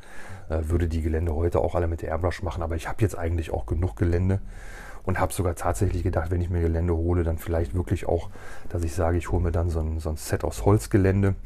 Äh, 0.48 0.62
würde 0.62 0.88
die 0.88 1.02
Gelände 1.02 1.34
heute 1.34 1.60
auch 1.60 1.74
alle 1.74 1.86
mit 1.86 2.02
der 2.02 2.08
Airbrush 2.08 2.42
machen. 2.42 2.62
Aber 2.62 2.74
ich 2.74 2.88
habe 2.88 3.00
jetzt 3.00 3.16
eigentlich 3.16 3.52
auch 3.52 3.66
genug 3.66 3.96
Gelände. 3.96 4.40
Und 5.02 5.18
habe 5.18 5.32
sogar 5.32 5.54
tatsächlich 5.54 6.02
gedacht, 6.02 6.30
wenn 6.30 6.42
ich 6.42 6.50
mir 6.50 6.60
Gelände 6.60 6.94
hole, 6.94 7.24
dann 7.24 7.38
vielleicht 7.38 7.74
wirklich 7.74 8.06
auch, 8.06 8.28
dass 8.68 8.84
ich 8.84 8.94
sage, 8.94 9.16
ich 9.16 9.30
hole 9.30 9.42
mir 9.42 9.50
dann 9.50 9.70
so 9.70 9.80
ein, 9.80 9.98
so 9.98 10.10
ein 10.10 10.16
Set 10.16 10.44
aus 10.44 10.66
Holzgelände 10.66 11.36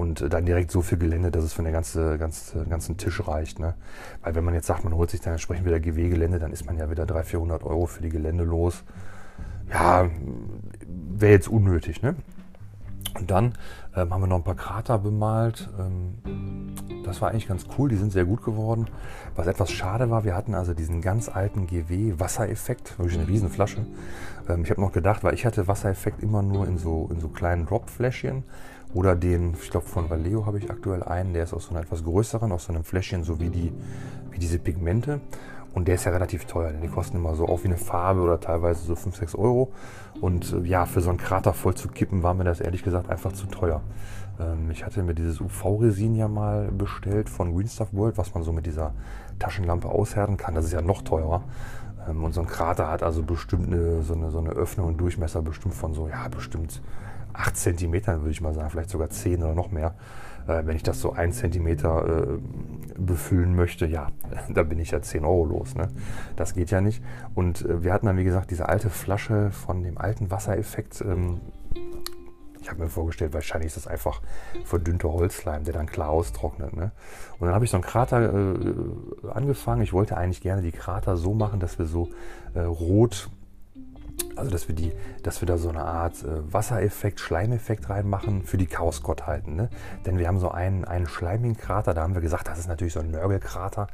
und 0.00 0.32
dann 0.32 0.46
direkt 0.46 0.70
so 0.70 0.80
viel 0.80 0.96
Gelände, 0.96 1.30
dass 1.30 1.44
es 1.44 1.52
für 1.52 1.62
den 1.62 1.74
ganze, 1.74 2.16
ganze, 2.16 2.64
ganzen 2.64 2.96
Tisch 2.96 3.28
reicht. 3.28 3.58
Ne? 3.58 3.74
Weil 4.22 4.34
wenn 4.34 4.44
man 4.44 4.54
jetzt 4.54 4.66
sagt, 4.66 4.82
man 4.82 4.94
holt 4.94 5.10
sich 5.10 5.20
dann 5.20 5.34
entsprechend 5.34 5.66
wieder 5.66 5.78
GW-Gelände, 5.78 6.38
dann 6.38 6.52
ist 6.52 6.64
man 6.64 6.78
ja 6.78 6.90
wieder 6.90 7.04
300, 7.04 7.26
400 7.26 7.64
Euro 7.64 7.84
für 7.84 8.00
die 8.00 8.08
Gelände 8.08 8.44
los. 8.44 8.82
Ja, 9.70 10.08
wäre 10.86 11.32
jetzt 11.32 11.48
unnötig. 11.48 12.00
Ne? 12.00 12.16
Und 13.18 13.30
dann 13.30 13.52
ähm, 13.94 14.10
haben 14.10 14.22
wir 14.22 14.26
noch 14.26 14.38
ein 14.38 14.42
paar 14.42 14.54
Krater 14.54 14.96
bemalt. 14.96 15.68
Ähm, 15.78 16.72
das 17.04 17.20
war 17.20 17.30
eigentlich 17.30 17.46
ganz 17.46 17.66
cool, 17.76 17.90
die 17.90 17.96
sind 17.96 18.10
sehr 18.10 18.24
gut 18.24 18.42
geworden. 18.42 18.86
Was 19.36 19.48
etwas 19.48 19.70
schade 19.70 20.08
war, 20.08 20.24
wir 20.24 20.34
hatten 20.34 20.54
also 20.54 20.72
diesen 20.72 21.02
ganz 21.02 21.28
alten 21.28 21.66
GW-Wassereffekt, 21.66 22.98
wirklich 22.98 23.18
eine 23.18 23.28
Riesenflasche. 23.28 23.84
Ähm, 24.48 24.62
ich 24.64 24.70
habe 24.70 24.80
noch 24.80 24.92
gedacht, 24.92 25.24
weil 25.24 25.34
ich 25.34 25.44
hatte 25.44 25.68
Wassereffekt 25.68 26.22
immer 26.22 26.40
nur 26.40 26.66
in 26.66 26.78
so, 26.78 27.10
in 27.12 27.20
so 27.20 27.28
kleinen 27.28 27.66
Drop-Fläschchen 27.66 28.44
oder 28.94 29.14
den, 29.14 29.54
ich 29.60 29.70
glaube 29.70 29.86
von 29.86 30.10
Vallejo 30.10 30.46
habe 30.46 30.58
ich 30.58 30.70
aktuell 30.70 31.02
einen, 31.02 31.32
der 31.32 31.44
ist 31.44 31.54
aus 31.54 31.66
so 31.66 31.70
einer 31.70 31.80
etwas 31.80 32.02
größeren, 32.04 32.50
aus 32.52 32.64
so 32.64 32.72
einem 32.72 32.84
Fläschchen, 32.84 33.24
so 33.24 33.38
wie, 33.38 33.50
die, 33.50 33.72
wie 34.30 34.38
diese 34.38 34.58
Pigmente. 34.58 35.20
Und 35.72 35.86
der 35.86 35.94
ist 35.94 36.04
ja 36.04 36.10
relativ 36.10 36.46
teuer. 36.46 36.72
Denn 36.72 36.82
die 36.82 36.88
kosten 36.88 37.16
immer 37.16 37.36
so 37.36 37.48
auch 37.48 37.62
wie 37.62 37.68
eine 37.68 37.76
Farbe 37.76 38.20
oder 38.20 38.40
teilweise 38.40 38.84
so 38.84 38.96
5, 38.96 39.14
6 39.14 39.34
Euro. 39.36 39.72
Und 40.20 40.52
äh, 40.52 40.66
ja, 40.66 40.86
für 40.86 41.00
so 41.00 41.10
einen 41.10 41.18
Krater 41.18 41.52
voll 41.52 41.74
zu 41.74 41.88
kippen, 41.88 42.22
war 42.22 42.34
mir 42.34 42.44
das 42.44 42.60
ehrlich 42.60 42.82
gesagt 42.82 43.08
einfach 43.08 43.32
zu 43.32 43.46
teuer. 43.46 43.80
Ähm, 44.40 44.70
ich 44.72 44.84
hatte 44.84 45.02
mir 45.02 45.14
dieses 45.14 45.40
UV-Resin 45.40 46.16
ja 46.16 46.26
mal 46.26 46.72
bestellt 46.72 47.28
von 47.28 47.54
Green 47.54 47.68
Stuff 47.68 47.88
World, 47.92 48.18
was 48.18 48.34
man 48.34 48.42
so 48.42 48.52
mit 48.52 48.66
dieser 48.66 48.94
Taschenlampe 49.38 49.88
aushärten 49.88 50.36
kann. 50.36 50.56
Das 50.56 50.64
ist 50.64 50.72
ja 50.72 50.82
noch 50.82 51.02
teurer. 51.02 51.44
Ähm, 52.08 52.24
und 52.24 52.32
so 52.32 52.40
ein 52.40 52.48
Krater 52.48 52.88
hat 52.88 53.04
also 53.04 53.22
bestimmt 53.22 53.68
eine, 53.68 54.02
so, 54.02 54.14
eine, 54.14 54.30
so 54.30 54.38
eine 54.38 54.50
Öffnung 54.50 54.88
und 54.88 54.98
Durchmesser 54.98 55.42
bestimmt 55.42 55.74
von 55.74 55.94
so, 55.94 56.08
ja, 56.08 56.26
bestimmt 56.28 56.82
8 57.40 57.56
cm, 57.56 58.06
würde 58.06 58.30
ich 58.30 58.40
mal 58.40 58.54
sagen, 58.54 58.70
vielleicht 58.70 58.90
sogar 58.90 59.10
10 59.10 59.42
oder 59.42 59.54
noch 59.54 59.70
mehr. 59.70 59.94
Äh, 60.46 60.66
wenn 60.66 60.76
ich 60.76 60.82
das 60.82 61.00
so 61.00 61.12
1 61.12 61.38
cm 61.38 61.66
äh, 61.66 61.78
befüllen 62.98 63.54
möchte, 63.54 63.86
ja, 63.86 64.08
da 64.48 64.62
bin 64.62 64.78
ich 64.78 64.90
ja 64.90 65.00
10 65.00 65.24
Euro 65.24 65.44
los. 65.44 65.74
Ne? 65.74 65.88
Das 66.36 66.54
geht 66.54 66.70
ja 66.70 66.80
nicht. 66.80 67.02
Und 67.34 67.64
äh, 67.64 67.82
wir 67.82 67.92
hatten 67.92 68.06
dann, 68.06 68.16
wie 68.16 68.24
gesagt, 68.24 68.50
diese 68.50 68.68
alte 68.68 68.90
Flasche 68.90 69.50
von 69.50 69.82
dem 69.82 69.98
alten 69.98 70.30
Wassereffekt. 70.30 71.00
Ähm, 71.02 71.40
ich 72.60 72.68
habe 72.68 72.82
mir 72.82 72.88
vorgestellt, 72.88 73.32
wahrscheinlich 73.32 73.68
ist 73.68 73.78
das 73.78 73.86
einfach 73.86 74.20
verdünnter 74.64 75.10
Holzleim, 75.10 75.64
der 75.64 75.72
dann 75.72 75.86
klar 75.86 76.10
austrocknet. 76.10 76.76
Ne? 76.76 76.92
Und 77.38 77.46
dann 77.46 77.54
habe 77.54 77.64
ich 77.64 77.70
so 77.70 77.78
einen 77.78 77.84
Krater 77.84 78.32
äh, 78.34 79.28
angefangen. 79.30 79.80
Ich 79.80 79.94
wollte 79.94 80.16
eigentlich 80.16 80.42
gerne 80.42 80.60
die 80.60 80.72
Krater 80.72 81.16
so 81.16 81.32
machen, 81.32 81.58
dass 81.58 81.78
wir 81.78 81.86
so 81.86 82.10
äh, 82.54 82.60
rot 82.60 83.30
also, 84.36 84.50
dass 84.50 84.68
wir, 84.68 84.74
die, 84.74 84.92
dass 85.22 85.40
wir 85.42 85.46
da 85.46 85.58
so 85.58 85.68
eine 85.68 85.84
Art 85.84 86.22
äh, 86.24 86.52
Wassereffekt, 86.52 87.20
Schleimeffekt 87.20 87.90
reinmachen 87.90 88.44
für 88.44 88.56
die 88.56 88.66
Chaosgottheiten. 88.66 89.54
Ne? 89.54 89.68
Denn 90.06 90.18
wir 90.18 90.28
haben 90.28 90.38
so 90.38 90.50
einen, 90.50 90.84
einen 90.84 91.06
schleimigen 91.06 91.56
Krater, 91.56 91.94
da 91.94 92.02
haben 92.02 92.14
wir 92.14 92.22
gesagt, 92.22 92.48
das 92.48 92.58
ist 92.58 92.68
natürlich 92.68 92.94
so 92.94 93.00
ein 93.00 93.10
Nörgelkrater. 93.10 93.88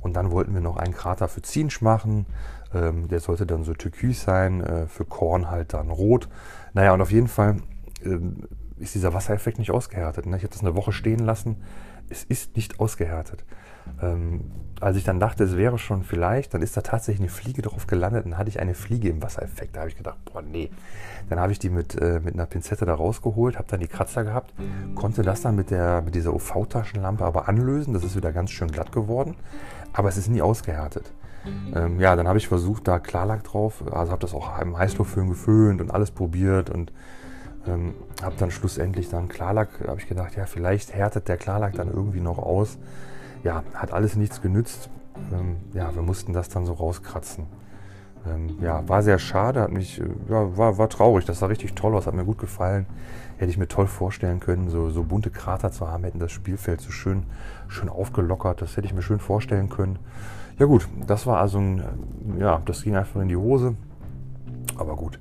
Und 0.00 0.14
dann 0.14 0.30
wollten 0.30 0.54
wir 0.54 0.60
noch 0.60 0.76
einen 0.76 0.94
Krater 0.94 1.28
für 1.28 1.42
Zinsch 1.42 1.80
machen. 1.80 2.26
Ähm, 2.74 3.08
der 3.08 3.20
sollte 3.20 3.46
dann 3.46 3.64
so 3.64 3.74
türkis 3.74 4.22
sein, 4.22 4.62
äh, 4.62 4.86
für 4.86 5.04
Korn 5.04 5.50
halt 5.50 5.74
dann 5.74 5.90
rot. 5.90 6.28
Naja, 6.72 6.92
und 6.92 7.00
auf 7.00 7.12
jeden 7.12 7.28
Fall 7.28 7.58
ähm, 8.04 8.48
ist 8.78 8.94
dieser 8.94 9.14
Wassereffekt 9.14 9.58
nicht 9.58 9.70
ausgehärtet. 9.70 10.26
Ne? 10.26 10.36
Ich 10.36 10.42
habe 10.42 10.52
das 10.52 10.62
eine 10.62 10.74
Woche 10.74 10.92
stehen 10.92 11.20
lassen. 11.20 11.56
Es 12.12 12.24
ist 12.24 12.56
nicht 12.56 12.78
ausgehärtet. 12.78 13.44
Ähm, 14.00 14.42
als 14.80 14.96
ich 14.96 15.04
dann 15.04 15.18
dachte, 15.18 15.44
es 15.44 15.56
wäre 15.56 15.78
schon 15.78 16.02
vielleicht, 16.02 16.54
dann 16.54 16.62
ist 16.62 16.76
da 16.76 16.82
tatsächlich 16.82 17.20
eine 17.20 17.30
Fliege 17.30 17.62
drauf 17.62 17.86
gelandet 17.86 18.26
und 18.26 18.36
hatte 18.36 18.50
ich 18.50 18.60
eine 18.60 18.74
Fliege 18.74 19.08
im 19.08 19.22
Wassereffekt. 19.22 19.74
Da 19.74 19.80
habe 19.80 19.90
ich 19.90 19.96
gedacht, 19.96 20.18
boah, 20.24 20.42
nee. 20.42 20.70
Dann 21.28 21.40
habe 21.40 21.52
ich 21.52 21.58
die 21.58 21.70
mit, 21.70 22.00
äh, 22.00 22.20
mit 22.20 22.34
einer 22.34 22.46
Pinzette 22.46 22.84
da 22.84 22.94
rausgeholt, 22.94 23.56
habe 23.56 23.68
dann 23.68 23.80
die 23.80 23.88
Kratzer 23.88 24.24
gehabt, 24.24 24.52
konnte 24.94 25.22
das 25.22 25.40
dann 25.40 25.56
mit, 25.56 25.70
der, 25.70 26.02
mit 26.02 26.14
dieser 26.14 26.34
UV-Taschenlampe 26.34 27.24
aber 27.24 27.48
anlösen. 27.48 27.94
Das 27.94 28.04
ist 28.04 28.14
wieder 28.16 28.32
ganz 28.32 28.50
schön 28.50 28.70
glatt 28.70 28.92
geworden, 28.92 29.36
aber 29.92 30.08
es 30.08 30.16
ist 30.16 30.28
nie 30.28 30.42
ausgehärtet. 30.42 31.12
Ähm, 31.74 31.98
ja, 31.98 32.14
dann 32.14 32.28
habe 32.28 32.38
ich 32.38 32.46
versucht, 32.48 32.86
da 32.86 32.98
Klarlack 32.98 33.44
drauf, 33.44 33.82
also 33.90 34.12
habe 34.12 34.20
das 34.20 34.34
auch 34.34 34.60
im 34.60 34.76
Heißluftföhn 34.76 35.28
geföhnt 35.28 35.80
und 35.80 35.90
alles 35.90 36.10
probiert 36.10 36.70
und 36.70 36.92
ähm, 37.66 37.94
habe 38.22 38.34
dann 38.38 38.50
schlussendlich 38.50 39.08
dann 39.08 39.28
Klarlack, 39.28 39.68
habe 39.86 40.00
ich 40.00 40.08
gedacht, 40.08 40.36
ja, 40.36 40.46
vielleicht 40.46 40.94
härtet 40.94 41.28
der 41.28 41.36
Klarlack 41.36 41.74
dann 41.74 41.88
irgendwie 41.88 42.20
noch 42.20 42.38
aus 42.38 42.78
ja, 43.44 43.62
hat 43.74 43.92
alles 43.92 44.16
nichts 44.16 44.40
genützt. 44.40 44.88
Ähm, 45.32 45.56
ja, 45.72 45.94
wir 45.94 46.02
mussten 46.02 46.32
das 46.32 46.48
dann 46.48 46.66
so 46.66 46.72
rauskratzen. 46.74 47.46
Ähm, 48.26 48.56
ja, 48.60 48.88
war 48.88 49.02
sehr 49.02 49.18
schade, 49.18 49.60
hat 49.60 49.72
mich, 49.72 50.00
äh, 50.00 50.04
ja, 50.28 50.56
war, 50.56 50.78
war 50.78 50.88
traurig. 50.88 51.24
Das 51.24 51.40
sah 51.40 51.46
richtig 51.46 51.74
toll 51.74 51.94
aus, 51.94 52.06
hat 52.06 52.14
mir 52.14 52.24
gut 52.24 52.38
gefallen. 52.38 52.86
Hätte 53.36 53.50
ich 53.50 53.58
mir 53.58 53.68
toll 53.68 53.88
vorstellen 53.88 54.38
können, 54.38 54.70
so, 54.70 54.90
so 54.90 55.02
bunte 55.02 55.30
Krater 55.30 55.72
zu 55.72 55.88
haben, 55.88 56.04
hätten 56.04 56.20
das 56.20 56.30
Spielfeld 56.30 56.80
so 56.80 56.92
schön, 56.92 57.24
schön 57.66 57.88
aufgelockert. 57.88 58.62
Das 58.62 58.76
hätte 58.76 58.86
ich 58.86 58.94
mir 58.94 59.02
schön 59.02 59.18
vorstellen 59.18 59.68
können. 59.68 59.98
Ja 60.58 60.66
gut, 60.66 60.88
das 61.06 61.26
war 61.26 61.40
also 61.40 61.58
ein, 61.58 61.82
ja, 62.38 62.62
das 62.64 62.82
ging 62.82 62.94
einfach 62.94 63.20
in 63.20 63.28
die 63.28 63.36
Hose. 63.36 63.74
Aber 64.76 64.94
gut. 64.94 65.18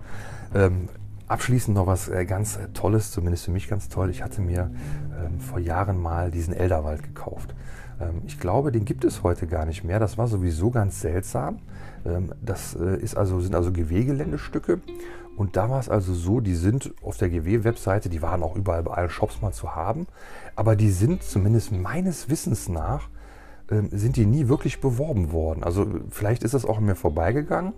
Ähm, 0.54 0.90
abschließend 1.32 1.76
noch 1.76 1.88
was 1.88 2.10
äh, 2.10 2.26
ganz 2.26 2.58
äh, 2.58 2.68
Tolles, 2.74 3.12
zumindest 3.12 3.46
für 3.46 3.52
mich 3.52 3.70
ganz 3.70 3.88
toll. 3.90 4.10
Ich 4.10 4.22
hatte 4.22 4.42
mir 4.42 4.70
ähm, 5.18 5.40
vor 5.40 5.60
Jahren 5.60 6.00
mal 6.00 6.30
diesen 6.30 6.54
Elderwald 6.54 7.04
gekauft. 7.04 7.56
Ähm, 8.00 8.22
ich 8.28 8.40
glaube, 8.40 8.72
den 8.72 8.84
gibt 8.84 9.06
es 9.06 9.24
heute 9.24 9.48
gar 9.48 9.66
nicht 9.66 9.84
mehr. 9.84 10.00
Das 10.00 10.18
war 10.18 10.28
sowieso 10.28 10.72
ganz 10.72 11.00
seltsam. 11.00 11.60
Ähm, 12.06 12.34
das 12.42 12.76
äh, 12.76 12.98
ist 12.98 13.16
also, 13.16 13.40
sind 13.40 13.56
also 13.56 13.72
GW-Geländestücke. 13.72 14.82
Und 15.38 15.56
da 15.56 15.70
war 15.70 15.80
es 15.80 15.88
also 15.88 16.14
so, 16.14 16.42
die 16.42 16.54
sind 16.54 16.94
auf 17.02 17.18
der 17.18 17.30
GW-Webseite, 17.30 18.10
die 18.10 18.22
waren 18.22 18.44
auch 18.44 18.58
überall 18.58 18.84
bei 18.84 18.94
allen 18.94 19.10
Shops 19.10 19.42
mal 19.42 19.54
zu 19.54 19.74
haben. 19.74 20.08
Aber 20.58 20.76
die 20.76 20.92
sind 20.92 21.24
zumindest 21.24 21.72
meines 21.72 22.30
Wissens 22.30 22.68
nach, 22.68 23.08
ähm, 23.72 23.88
sind 23.92 24.18
die 24.18 24.26
nie 24.26 24.50
wirklich 24.50 24.82
beworben 24.82 25.32
worden. 25.32 25.64
Also 25.64 25.88
vielleicht 26.10 26.44
ist 26.44 26.54
das 26.54 26.66
auch 26.66 26.78
an 26.78 26.86
mir 26.86 26.96
vorbeigegangen. 26.96 27.74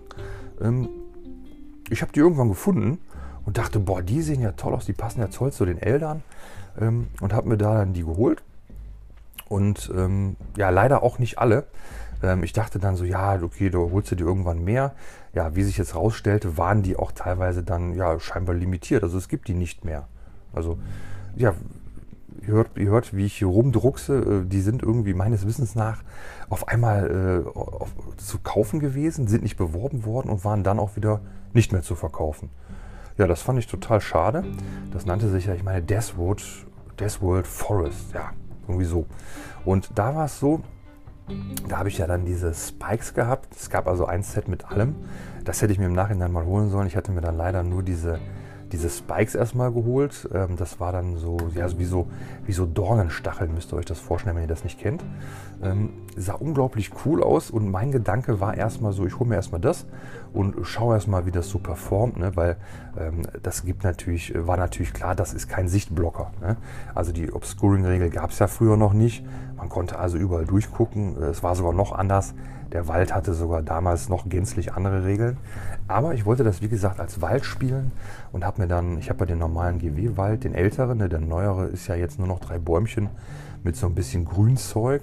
Ich 1.90 2.00
habe 2.00 2.12
die 2.12 2.20
irgendwann 2.20 2.48
gefunden 2.48 2.98
und 3.44 3.58
dachte, 3.58 3.78
boah, 3.78 4.02
die 4.02 4.22
sehen 4.22 4.40
ja 4.40 4.52
toll 4.52 4.74
aus, 4.74 4.86
die 4.86 4.92
passen 4.92 5.20
ja 5.20 5.28
toll 5.28 5.52
zu 5.52 5.64
den 5.64 5.78
Eltern. 5.78 6.22
Und 6.76 7.32
habe 7.32 7.48
mir 7.48 7.56
da 7.56 7.78
dann 7.78 7.92
die 7.92 8.02
geholt 8.02 8.42
und 9.48 9.92
ähm, 9.94 10.36
ja, 10.56 10.70
leider 10.70 11.02
auch 11.02 11.18
nicht 11.18 11.38
alle. 11.38 11.66
Ähm, 12.22 12.42
ich 12.42 12.52
dachte 12.52 12.78
dann 12.78 12.96
so, 12.96 13.04
ja, 13.04 13.40
okay, 13.42 13.70
du 13.70 13.90
holst 13.92 14.10
du 14.10 14.16
dir 14.16 14.24
irgendwann 14.24 14.64
mehr. 14.64 14.92
Ja, 15.32 15.54
wie 15.54 15.62
sich 15.62 15.76
jetzt 15.76 15.94
rausstellte, 15.94 16.56
waren 16.56 16.82
die 16.82 16.96
auch 16.96 17.12
teilweise 17.12 17.62
dann 17.62 17.94
ja 17.94 18.18
scheinbar 18.18 18.54
limitiert. 18.54 19.02
Also 19.02 19.18
es 19.18 19.28
gibt 19.28 19.48
die 19.48 19.54
nicht 19.54 19.84
mehr. 19.84 20.08
Also 20.52 20.78
ja, 21.36 21.54
ihr 22.42 22.48
hört, 22.48 22.76
ihr 22.76 22.90
hört 22.90 23.14
wie 23.16 23.26
ich 23.26 23.36
hier 23.36 23.48
rumdruckse. 23.48 24.42
Äh, 24.44 24.48
die 24.48 24.60
sind 24.60 24.82
irgendwie 24.82 25.14
meines 25.14 25.46
Wissens 25.46 25.74
nach 25.74 26.02
auf 26.48 26.68
einmal 26.68 27.44
äh, 27.46 27.58
auf, 27.58 27.92
zu 28.16 28.38
kaufen 28.38 28.80
gewesen, 28.80 29.28
sind 29.28 29.42
nicht 29.42 29.56
beworben 29.56 30.04
worden 30.04 30.30
und 30.30 30.44
waren 30.44 30.64
dann 30.64 30.78
auch 30.78 30.96
wieder 30.96 31.20
nicht 31.52 31.72
mehr 31.72 31.82
zu 31.82 31.94
verkaufen. 31.94 32.50
Ja, 33.16 33.28
das 33.28 33.42
fand 33.42 33.60
ich 33.60 33.68
total 33.68 34.00
schade. 34.00 34.44
Das 34.92 35.06
nannte 35.06 35.28
sich 35.28 35.46
ja, 35.46 35.54
ich 35.54 35.62
meine, 35.62 35.80
Deathwood, 35.82 36.42
Deathworld 36.98 37.46
Forest. 37.46 38.12
Ja, 38.12 38.30
irgendwie 38.66 38.86
so. 38.86 39.06
Und 39.64 39.90
da 39.94 40.14
war 40.16 40.24
es 40.24 40.40
so, 40.40 40.62
da 41.68 41.78
habe 41.78 41.88
ich 41.88 41.98
ja 41.98 42.06
dann 42.08 42.24
diese 42.24 42.52
Spikes 42.52 43.14
gehabt. 43.14 43.54
Es 43.54 43.70
gab 43.70 43.86
also 43.86 44.06
ein 44.06 44.22
Set 44.22 44.48
mit 44.48 44.70
allem. 44.70 44.96
Das 45.44 45.62
hätte 45.62 45.72
ich 45.72 45.78
mir 45.78 45.86
im 45.86 45.92
Nachhinein 45.92 46.32
mal 46.32 46.44
holen 46.44 46.70
sollen. 46.70 46.88
Ich 46.88 46.96
hatte 46.96 47.12
mir 47.12 47.20
dann 47.20 47.36
leider 47.36 47.62
nur 47.62 47.84
diese, 47.84 48.18
diese 48.72 48.90
Spikes 48.90 49.36
erstmal 49.36 49.72
geholt. 49.72 50.28
Ähm, 50.34 50.56
das 50.56 50.80
war 50.80 50.90
dann 50.90 51.16
so, 51.16 51.36
ja, 51.54 51.66
wie 51.78 51.84
so, 51.84 52.08
wie 52.44 52.52
so 52.52 52.66
Dornenstacheln, 52.66 53.54
müsst 53.54 53.72
ihr 53.72 53.76
euch 53.76 53.84
das 53.84 54.00
vorstellen, 54.00 54.34
wenn 54.34 54.42
ihr 54.42 54.48
das 54.48 54.64
nicht 54.64 54.80
kennt. 54.80 55.04
Ähm, 55.62 55.90
sah 56.16 56.34
unglaublich 56.34 56.90
cool 57.06 57.22
aus 57.22 57.50
und 57.50 57.70
mein 57.70 57.92
Gedanke 57.92 58.40
war 58.40 58.56
erstmal 58.56 58.92
so, 58.92 59.06
ich 59.06 59.18
hole 59.18 59.28
mir 59.28 59.36
erstmal 59.36 59.60
das 59.60 59.86
und 60.34 60.66
schaue 60.66 60.94
erstmal, 60.94 61.26
wie 61.26 61.30
das 61.30 61.48
so 61.48 61.58
performt, 61.58 62.18
ne? 62.18 62.32
weil 62.34 62.56
ähm, 62.98 63.22
das 63.42 63.64
gibt 63.64 63.84
natürlich, 63.84 64.34
war 64.36 64.56
natürlich 64.56 64.92
klar, 64.92 65.14
das 65.14 65.32
ist 65.32 65.48
kein 65.48 65.68
Sichtblocker. 65.68 66.32
Ne? 66.40 66.56
Also 66.94 67.12
die 67.12 67.32
Obscuring-Regel 67.32 68.10
gab 68.10 68.30
es 68.30 68.40
ja 68.40 68.48
früher 68.48 68.76
noch 68.76 68.92
nicht. 68.92 69.24
Man 69.56 69.68
konnte 69.68 69.98
also 69.98 70.18
überall 70.18 70.44
durchgucken. 70.44 71.16
Es 71.22 71.42
war 71.42 71.54
sogar 71.54 71.72
noch 71.72 71.92
anders. 71.92 72.34
Der 72.72 72.88
Wald 72.88 73.14
hatte 73.14 73.32
sogar 73.32 73.62
damals 73.62 74.08
noch 74.08 74.28
gänzlich 74.28 74.72
andere 74.74 75.04
Regeln. 75.04 75.36
Aber 75.86 76.14
ich 76.14 76.26
wollte 76.26 76.42
das, 76.42 76.60
wie 76.60 76.68
gesagt, 76.68 76.98
als 76.98 77.22
Wald 77.22 77.44
spielen 77.44 77.92
und 78.32 78.44
habe 78.44 78.62
mir 78.62 78.68
dann, 78.68 78.98
ich 78.98 79.10
habe 79.10 79.20
ja 79.20 79.26
den 79.26 79.38
normalen 79.38 79.78
GW-Wald, 79.78 80.42
den 80.42 80.54
älteren, 80.54 80.98
ne? 80.98 81.08
der 81.08 81.20
neuere 81.20 81.66
ist 81.66 81.86
ja 81.86 81.94
jetzt 81.94 82.18
nur 82.18 82.26
noch 82.26 82.40
drei 82.40 82.58
Bäumchen 82.58 83.08
mit 83.62 83.76
so 83.76 83.86
ein 83.86 83.94
bisschen 83.94 84.24
Grünzeug. 84.24 85.02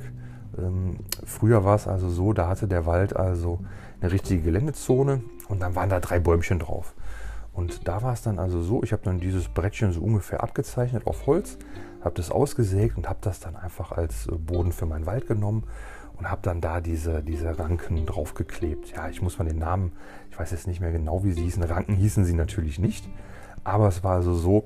Ähm, 0.57 0.97
früher 1.25 1.63
war 1.63 1.75
es 1.75 1.87
also 1.87 2.09
so, 2.09 2.33
da 2.33 2.47
hatte 2.47 2.67
der 2.67 2.85
Wald 2.85 3.15
also 3.15 3.59
eine 3.99 4.11
richtige 4.11 4.41
Geländezone 4.41 5.21
und 5.47 5.61
dann 5.61 5.75
waren 5.75 5.89
da 5.89 5.99
drei 5.99 6.19
Bäumchen 6.19 6.59
drauf. 6.59 6.93
Und 7.53 7.87
da 7.87 8.01
war 8.01 8.13
es 8.13 8.21
dann 8.21 8.39
also 8.39 8.61
so, 8.61 8.83
ich 8.83 8.93
habe 8.93 9.03
dann 9.03 9.19
dieses 9.19 9.49
Brettchen 9.49 9.91
so 9.91 10.01
ungefähr 10.01 10.41
abgezeichnet 10.41 11.05
auf 11.05 11.27
Holz, 11.27 11.57
habe 12.03 12.15
das 12.15 12.31
ausgesägt 12.31 12.97
und 12.97 13.09
habe 13.09 13.19
das 13.21 13.39
dann 13.39 13.55
einfach 13.55 13.91
als 13.91 14.27
äh, 14.27 14.35
Boden 14.35 14.71
für 14.71 14.85
meinen 14.85 15.05
Wald 15.05 15.27
genommen 15.27 15.63
und 16.17 16.29
habe 16.29 16.41
dann 16.43 16.61
da 16.61 16.81
diese, 16.81 17.21
diese 17.21 17.57
Ranken 17.59 18.05
draufgeklebt. 18.05 18.91
Ja, 18.91 19.09
ich 19.09 19.21
muss 19.21 19.37
mal 19.37 19.45
den 19.45 19.59
Namen, 19.59 19.93
ich 20.29 20.39
weiß 20.39 20.51
jetzt 20.51 20.67
nicht 20.67 20.79
mehr 20.79 20.91
genau, 20.91 21.23
wie 21.23 21.31
sie 21.31 21.43
hießen. 21.43 21.63
Ranken 21.63 21.95
hießen 21.95 22.25
sie 22.25 22.33
natürlich 22.33 22.79
nicht, 22.79 23.09
aber 23.63 23.87
es 23.87 24.03
war 24.03 24.15
also 24.15 24.33
so, 24.33 24.65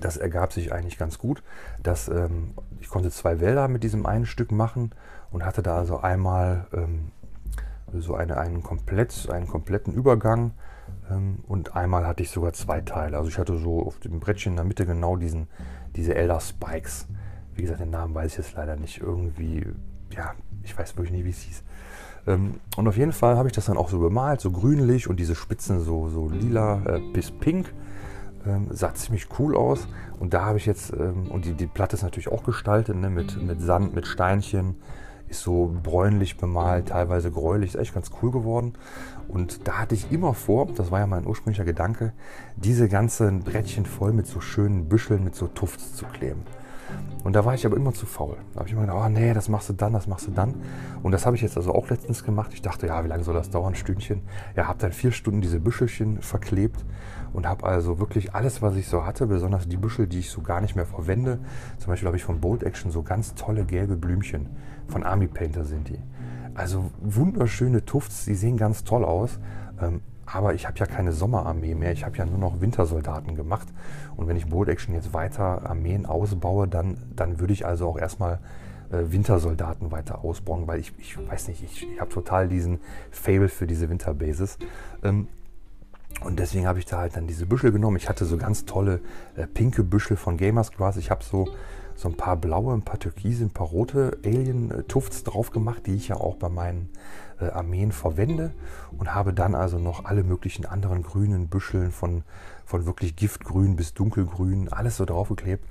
das 0.00 0.16
ergab 0.16 0.52
sich 0.52 0.72
eigentlich 0.72 0.98
ganz 0.98 1.18
gut, 1.18 1.42
dass 1.82 2.08
ähm, 2.08 2.54
ich 2.82 2.88
konnte 2.88 3.12
zwei 3.12 3.38
Wälder 3.38 3.68
mit 3.68 3.84
diesem 3.84 4.06
einen 4.06 4.26
Stück 4.26 4.50
machen 4.50 4.90
und 5.30 5.44
hatte 5.44 5.62
da 5.62 5.78
also 5.78 6.00
einmal 6.00 6.66
ähm, 6.72 7.12
so 7.92 8.16
eine, 8.16 8.38
einen, 8.38 8.64
komplett, 8.64 9.30
einen 9.30 9.46
kompletten 9.46 9.94
Übergang 9.94 10.50
ähm, 11.08 11.38
und 11.46 11.76
einmal 11.76 12.08
hatte 12.08 12.24
ich 12.24 12.30
sogar 12.30 12.52
zwei 12.54 12.80
Teile. 12.80 13.16
Also 13.16 13.28
ich 13.28 13.38
hatte 13.38 13.56
so 13.56 13.86
auf 13.86 14.00
dem 14.00 14.18
Brettchen 14.18 14.54
in 14.54 14.56
der 14.56 14.64
Mitte 14.64 14.84
genau 14.84 15.14
diesen, 15.14 15.46
diese 15.94 16.16
Elder 16.16 16.40
Spikes. 16.40 17.06
Wie 17.54 17.62
gesagt, 17.62 17.80
den 17.80 17.90
Namen 17.90 18.16
weiß 18.16 18.32
ich 18.32 18.38
jetzt 18.38 18.54
leider 18.56 18.74
nicht. 18.74 18.98
Irgendwie, 18.98 19.64
ja, 20.10 20.34
ich 20.64 20.76
weiß 20.76 20.96
wirklich 20.96 21.12
nicht, 21.12 21.24
wie 21.24 21.30
es 21.30 21.42
hieß. 21.42 21.62
Ähm, 22.26 22.60
und 22.76 22.88
auf 22.88 22.96
jeden 22.96 23.12
Fall 23.12 23.36
habe 23.36 23.46
ich 23.46 23.54
das 23.54 23.66
dann 23.66 23.76
auch 23.76 23.90
so 23.90 24.00
bemalt, 24.00 24.40
so 24.40 24.50
grünlich 24.50 25.08
und 25.08 25.20
diese 25.20 25.36
Spitzen 25.36 25.78
so, 25.78 26.08
so 26.08 26.28
lila 26.28 26.82
äh, 26.84 27.00
bis 27.12 27.30
pink. 27.30 27.72
Ähm, 28.46 28.68
sah 28.70 28.94
ziemlich 28.94 29.28
cool 29.38 29.56
aus. 29.56 29.86
Und 30.18 30.34
da 30.34 30.44
habe 30.44 30.58
ich 30.58 30.66
jetzt, 30.66 30.92
ähm, 30.92 31.28
und 31.30 31.44
die, 31.44 31.54
die 31.54 31.66
Platte 31.66 31.96
ist 31.96 32.02
natürlich 32.02 32.28
auch 32.28 32.44
gestaltet, 32.44 32.96
ne, 32.96 33.10
mit, 33.10 33.40
mit 33.42 33.60
Sand, 33.60 33.94
mit 33.94 34.06
Steinchen, 34.06 34.76
ist 35.28 35.42
so 35.42 35.74
bräunlich 35.82 36.36
bemalt, 36.36 36.88
teilweise 36.88 37.30
gräulich, 37.30 37.74
ist 37.74 37.80
echt 37.80 37.94
ganz 37.94 38.10
cool 38.22 38.30
geworden. 38.30 38.74
Und 39.28 39.66
da 39.66 39.78
hatte 39.78 39.94
ich 39.94 40.12
immer 40.12 40.34
vor, 40.34 40.66
das 40.74 40.90
war 40.90 41.00
ja 41.00 41.06
mein 41.06 41.26
ursprünglicher 41.26 41.64
Gedanke, 41.64 42.12
diese 42.56 42.88
ganzen 42.88 43.40
Brettchen 43.40 43.86
voll 43.86 44.12
mit 44.12 44.26
so 44.26 44.40
schönen 44.40 44.88
Büscheln, 44.88 45.24
mit 45.24 45.34
so 45.34 45.46
Tufts 45.46 45.94
zu 45.94 46.04
kleben. 46.04 46.42
Und 47.24 47.34
da 47.34 47.44
war 47.44 47.54
ich 47.54 47.64
aber 47.64 47.76
immer 47.76 47.94
zu 47.94 48.04
faul. 48.04 48.36
Da 48.52 48.58
habe 48.58 48.68
ich 48.68 48.74
immer 48.74 48.82
gedacht, 48.82 48.98
oh 49.06 49.08
nee, 49.08 49.32
das 49.32 49.48
machst 49.48 49.68
du 49.68 49.72
dann, 49.72 49.92
das 49.92 50.06
machst 50.06 50.26
du 50.26 50.32
dann. 50.32 50.54
Und 51.02 51.12
das 51.12 51.24
habe 51.24 51.36
ich 51.36 51.42
jetzt 51.42 51.56
also 51.56 51.72
auch 51.72 51.88
letztens 51.88 52.24
gemacht. 52.24 52.50
Ich 52.52 52.62
dachte, 52.62 52.88
ja, 52.88 53.02
wie 53.04 53.08
lange 53.08 53.22
soll 53.22 53.34
das 53.34 53.48
dauern? 53.48 53.74
Stündchen. 53.74 54.22
Ja, 54.56 54.66
habe 54.66 54.80
dann 54.80 54.92
vier 54.92 55.12
Stunden 55.12 55.40
diese 55.40 55.60
Büschelchen 55.60 56.20
verklebt 56.20 56.84
und 57.32 57.46
habe 57.46 57.64
also 57.64 57.98
wirklich 57.98 58.34
alles, 58.34 58.62
was 58.62 58.76
ich 58.76 58.86
so 58.86 59.06
hatte, 59.06 59.26
besonders 59.26 59.68
die 59.68 59.76
Büschel, 59.76 60.06
die 60.06 60.20
ich 60.20 60.30
so 60.30 60.42
gar 60.42 60.60
nicht 60.60 60.76
mehr 60.76 60.86
verwende. 60.86 61.38
Zum 61.78 61.88
Beispiel 61.88 62.06
habe 62.06 62.16
ich 62.16 62.24
von 62.24 62.40
Bold 62.40 62.62
Action 62.62 62.90
so 62.90 63.02
ganz 63.02 63.34
tolle 63.34 63.64
gelbe 63.64 63.96
Blümchen. 63.96 64.48
Von 64.88 65.02
Army 65.02 65.26
Painter 65.26 65.64
sind 65.64 65.88
die. 65.88 65.98
Also 66.54 66.90
wunderschöne 67.00 67.84
Tufts, 67.84 68.24
die 68.24 68.34
sehen 68.34 68.56
ganz 68.56 68.84
toll 68.84 69.04
aus. 69.04 69.38
Ähm, 69.80 70.00
aber 70.26 70.54
ich 70.54 70.66
habe 70.66 70.78
ja 70.78 70.86
keine 70.86 71.12
Sommerarmee 71.12 71.74
mehr, 71.74 71.92
ich 71.92 72.04
habe 72.04 72.16
ja 72.16 72.24
nur 72.24 72.38
noch 72.38 72.60
Wintersoldaten 72.60 73.34
gemacht. 73.34 73.68
Und 74.16 74.28
wenn 74.28 74.36
ich 74.36 74.46
Bold 74.46 74.68
Action 74.68 74.94
jetzt 74.94 75.12
weiter 75.12 75.68
Armeen 75.68 76.06
ausbaue, 76.06 76.68
dann, 76.68 76.96
dann 77.14 77.40
würde 77.40 77.52
ich 77.52 77.66
also 77.66 77.88
auch 77.88 77.98
erstmal 77.98 78.38
äh, 78.90 79.12
Wintersoldaten 79.12 79.90
weiter 79.90 80.24
ausbauen, 80.24 80.66
weil 80.66 80.80
ich, 80.80 80.92
ich 80.98 81.16
weiß 81.18 81.48
nicht, 81.48 81.62
ich, 81.62 81.86
ich 81.92 82.00
habe 82.00 82.10
total 82.10 82.48
diesen 82.48 82.80
Fable 83.10 83.48
für 83.48 83.66
diese 83.66 83.88
Winterbases. 83.88 84.58
Ähm, 85.02 85.28
und 86.24 86.38
deswegen 86.38 86.66
habe 86.66 86.78
ich 86.78 86.86
da 86.86 86.98
halt 86.98 87.16
dann 87.16 87.26
diese 87.26 87.46
Büschel 87.46 87.72
genommen. 87.72 87.96
Ich 87.96 88.08
hatte 88.08 88.24
so 88.24 88.36
ganz 88.36 88.64
tolle 88.64 89.00
äh, 89.36 89.46
pinke 89.46 89.82
Büschel 89.82 90.16
von 90.16 90.36
Gamersgrass. 90.36 90.96
Ich 90.96 91.10
habe 91.10 91.24
so, 91.24 91.48
so 91.96 92.08
ein 92.08 92.16
paar 92.16 92.36
blaue, 92.36 92.74
ein 92.74 92.82
paar 92.82 92.98
türkise, 92.98 93.44
ein 93.44 93.50
paar 93.50 93.66
rote 93.66 94.18
Alien-Tufts 94.24 95.24
drauf 95.24 95.50
gemacht, 95.50 95.86
die 95.86 95.94
ich 95.94 96.08
ja 96.08 96.16
auch 96.16 96.36
bei 96.36 96.48
meinen 96.48 96.90
äh, 97.40 97.46
Armeen 97.46 97.92
verwende 97.92 98.52
und 98.96 99.14
habe 99.14 99.32
dann 99.32 99.54
also 99.54 99.78
noch 99.78 100.04
alle 100.04 100.22
möglichen 100.22 100.66
anderen 100.66 101.02
grünen 101.02 101.48
Büscheln 101.48 101.90
von, 101.90 102.22
von 102.64 102.86
wirklich 102.86 103.16
Giftgrün 103.16 103.76
bis 103.76 103.94
Dunkelgrün, 103.94 104.72
alles 104.72 104.96
so 104.96 105.04
draufgeklebt. 105.04 105.64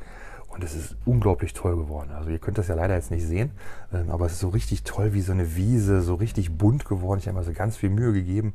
Und 0.49 0.65
es 0.65 0.75
ist 0.75 0.97
unglaublich 1.05 1.53
toll 1.53 1.77
geworden. 1.77 2.11
Also 2.11 2.29
ihr 2.29 2.39
könnt 2.39 2.57
das 2.57 2.67
ja 2.67 2.75
leider 2.75 2.95
jetzt 2.95 3.09
nicht 3.09 3.25
sehen, 3.25 3.51
ähm, 3.93 4.09
aber 4.09 4.25
es 4.25 4.33
ist 4.33 4.39
so 4.39 4.49
richtig 4.49 4.83
toll 4.83 5.13
wie 5.13 5.21
so 5.21 5.31
eine 5.31 5.55
Wiese, 5.55 6.01
so 6.01 6.15
richtig 6.15 6.57
bunt 6.57 6.83
geworden. 6.83 7.19
Ich 7.19 7.27
habe 7.27 7.37
mir 7.37 7.43
so 7.45 7.53
ganz 7.53 7.77
viel 7.77 7.89
Mühe 7.89 8.11
gegeben, 8.11 8.53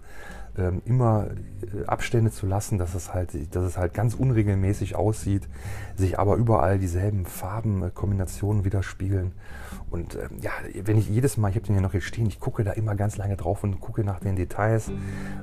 ähm, 0.59 0.83
immer 0.85 1.29
äh, 1.29 1.85
Abstände 1.87 2.31
zu 2.31 2.47
lassen, 2.47 2.79
dass 2.79 2.95
es 2.95 3.13
halt, 3.13 3.55
dass 3.55 3.65
es 3.65 3.77
halt 3.77 3.95
ganz 3.95 4.15
unregelmäßig 4.15 4.97
aussieht, 4.97 5.49
sich 5.97 6.19
aber 6.19 6.37
überall 6.37 6.79
dieselben 6.79 7.27
Farbenkombinationen 7.27 8.65
widerspiegeln. 8.65 9.33
Und 9.91 10.17
ähm, 10.17 10.39
ja, 10.41 10.51
wenn 10.83 10.99
ich 10.99 11.09
jedes 11.09 11.37
Mal, 11.37 11.51
ich 11.51 11.57
habe 11.57 11.67
den 11.67 11.77
ja 11.77 11.81
noch 11.81 11.93
hier 11.93 12.01
stehen, 12.01 12.27
ich 12.27 12.41
gucke 12.41 12.65
da 12.65 12.73
immer 12.73 12.95
ganz 12.97 13.17
lange 13.17 13.37
drauf 13.37 13.63
und 13.63 13.81
gucke 13.81 14.03
nach 14.05 14.19
den 14.19 14.37
Details. 14.37 14.91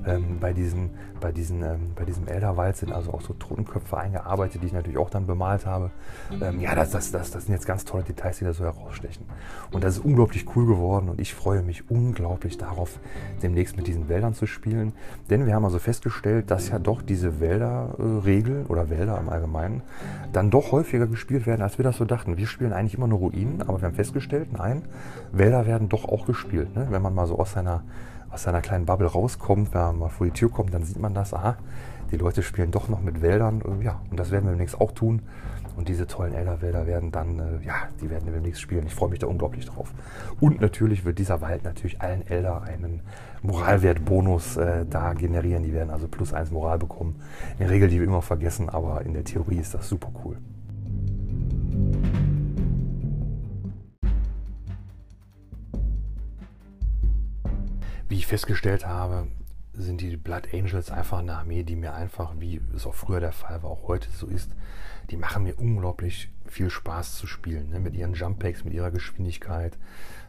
Ähm, 0.05 0.39
bei, 0.39 0.53
diesen, 0.53 0.91
bei, 1.21 1.31
diesen, 1.31 1.63
ähm, 1.63 1.91
bei 1.95 2.03
diesem 2.03 2.27
Elderwald 2.27 2.75
sind 2.75 2.91
also 2.91 3.13
auch 3.13 3.21
so 3.21 3.33
Totenköpfe 3.33 3.97
eingearbeitet, 3.97 4.61
die 4.61 4.67
ich 4.67 4.73
natürlich 4.73 4.97
auch 4.97 5.09
dann 5.09 5.27
bemalt 5.27 5.65
habe. 5.65 5.91
Ähm, 6.41 6.59
ja, 6.59 6.75
das, 6.75 6.91
das, 6.91 7.11
das, 7.11 7.31
das 7.31 7.45
sind 7.45 7.53
jetzt 7.53 7.65
ganz 7.65 7.85
tolle 7.85 8.03
Details, 8.03 8.39
die 8.39 8.45
da 8.45 8.53
so 8.53 8.65
herausstechen. 8.65 9.25
Und 9.71 9.83
das 9.83 9.97
ist 9.97 10.05
unglaublich 10.05 10.45
cool 10.55 10.65
geworden 10.65 11.09
und 11.09 11.21
ich 11.21 11.33
freue 11.33 11.61
mich 11.61 11.89
unglaublich 11.89 12.57
darauf, 12.57 12.99
demnächst 13.41 13.77
mit 13.77 13.87
diesen 13.87 14.09
Wäldern 14.09 14.33
zu 14.33 14.45
spielen. 14.45 14.93
Denn 15.29 15.45
wir 15.45 15.55
haben 15.55 15.65
also 15.65 15.79
festgestellt, 15.79 16.51
dass 16.51 16.69
ja 16.69 16.79
doch 16.79 17.01
diese 17.01 17.39
Wälderregeln 17.39 18.65
äh, 18.65 18.69
oder 18.69 18.89
Wälder 18.89 19.17
im 19.19 19.29
Allgemeinen 19.29 19.81
dann 20.33 20.49
doch 20.49 20.71
häufiger 20.71 21.07
gespielt 21.07 21.45
werden, 21.45 21.61
als 21.61 21.77
wir 21.77 21.83
das 21.83 21.97
so 21.97 22.05
dachten. 22.05 22.37
Wir 22.37 22.47
spielen 22.47 22.73
eigentlich 22.73 22.95
immer 22.95 23.07
nur 23.07 23.19
Ruinen, 23.19 23.61
aber 23.61 23.81
wir 23.81 23.87
haben 23.87 23.95
festgestellt, 23.95 24.13
festgestellt, 24.13 24.53
nein, 24.53 24.83
Wälder 25.31 25.65
werden 25.65 25.89
doch 25.89 26.05
auch 26.05 26.25
gespielt. 26.25 26.75
Ne? 26.75 26.87
Wenn 26.89 27.01
man 27.01 27.13
mal 27.13 27.27
so 27.27 27.37
aus 27.37 27.53
seiner, 27.53 27.83
aus 28.29 28.43
seiner 28.43 28.61
kleinen 28.61 28.85
Bubble 28.85 29.07
rauskommt, 29.07 29.73
wenn 29.73 29.81
man 29.81 29.99
mal 29.99 30.09
vor 30.09 30.25
die 30.25 30.33
Tür 30.33 30.51
kommt, 30.51 30.73
dann 30.73 30.83
sieht 30.83 30.99
man 30.99 31.13
das, 31.13 31.33
aha, 31.33 31.57
die 32.11 32.17
Leute 32.17 32.43
spielen 32.43 32.71
doch 32.71 32.89
noch 32.89 33.01
mit 33.01 33.21
Wäldern. 33.21 33.61
Äh, 33.61 33.83
ja, 33.83 34.01
und 34.09 34.19
das 34.19 34.31
werden 34.31 34.45
wir 34.45 34.51
demnächst 34.51 34.79
auch 34.79 34.91
tun. 34.91 35.21
Und 35.75 35.89
diese 35.89 36.05
tollen 36.07 36.33
Elderwälder 36.33 36.85
werden 36.85 37.11
dann, 37.11 37.39
äh, 37.39 37.65
ja, 37.65 37.75
die 38.01 38.09
werden 38.09 38.25
wir 38.25 38.33
demnächst 38.33 38.61
spielen. 38.61 38.85
Ich 38.85 38.93
freue 38.93 39.09
mich 39.09 39.19
da 39.19 39.27
unglaublich 39.27 39.65
drauf. 39.65 39.91
Und 40.39 40.61
natürlich 40.61 41.03
wird 41.03 41.19
dieser 41.19 41.41
Wald 41.41 41.63
natürlich 41.63 42.01
allen 42.01 42.25
Elder 42.27 42.61
einen 42.61 43.01
Moralwertbonus 43.41 44.57
äh, 44.57 44.85
da 44.89 45.13
generieren. 45.13 45.63
Die 45.63 45.73
werden 45.73 45.89
also 45.89 46.07
plus 46.07 46.33
eins 46.33 46.51
Moral 46.51 46.77
bekommen. 46.77 47.21
In 47.53 47.59
der 47.59 47.69
Regel, 47.69 47.89
die 47.89 47.99
wir 47.99 48.07
immer 48.07 48.21
vergessen, 48.21 48.69
aber 48.69 49.01
in 49.01 49.13
der 49.13 49.23
Theorie 49.23 49.57
ist 49.57 49.73
das 49.73 49.89
super 49.89 50.11
cool. 50.23 50.37
Wie 58.09 58.15
ich 58.15 58.27
festgestellt 58.27 58.85
habe, 58.85 59.27
sind 59.73 60.01
die 60.01 60.17
Blood 60.17 60.53
Angels 60.53 60.91
einfach 60.91 61.19
eine 61.19 61.35
Armee, 61.35 61.63
die 61.63 61.75
mir 61.75 61.93
einfach, 61.93 62.33
wie 62.39 62.61
es 62.75 62.85
auch 62.85 62.93
früher 62.93 63.19
der 63.19 63.31
Fall 63.31 63.63
war, 63.63 63.71
auch 63.71 63.87
heute 63.87 64.09
so 64.11 64.27
ist, 64.27 64.51
die 65.09 65.17
machen 65.17 65.43
mir 65.43 65.59
unglaublich 65.59 66.29
viel 66.45 66.69
Spaß 66.69 67.15
zu 67.15 67.27
spielen. 67.27 67.69
Ne? 67.69 67.79
Mit 67.79 67.95
ihren 67.95 68.13
Jump 68.13 68.39
Packs, 68.39 68.63
mit 68.63 68.73
ihrer 68.73 68.91
Geschwindigkeit, 68.91 69.77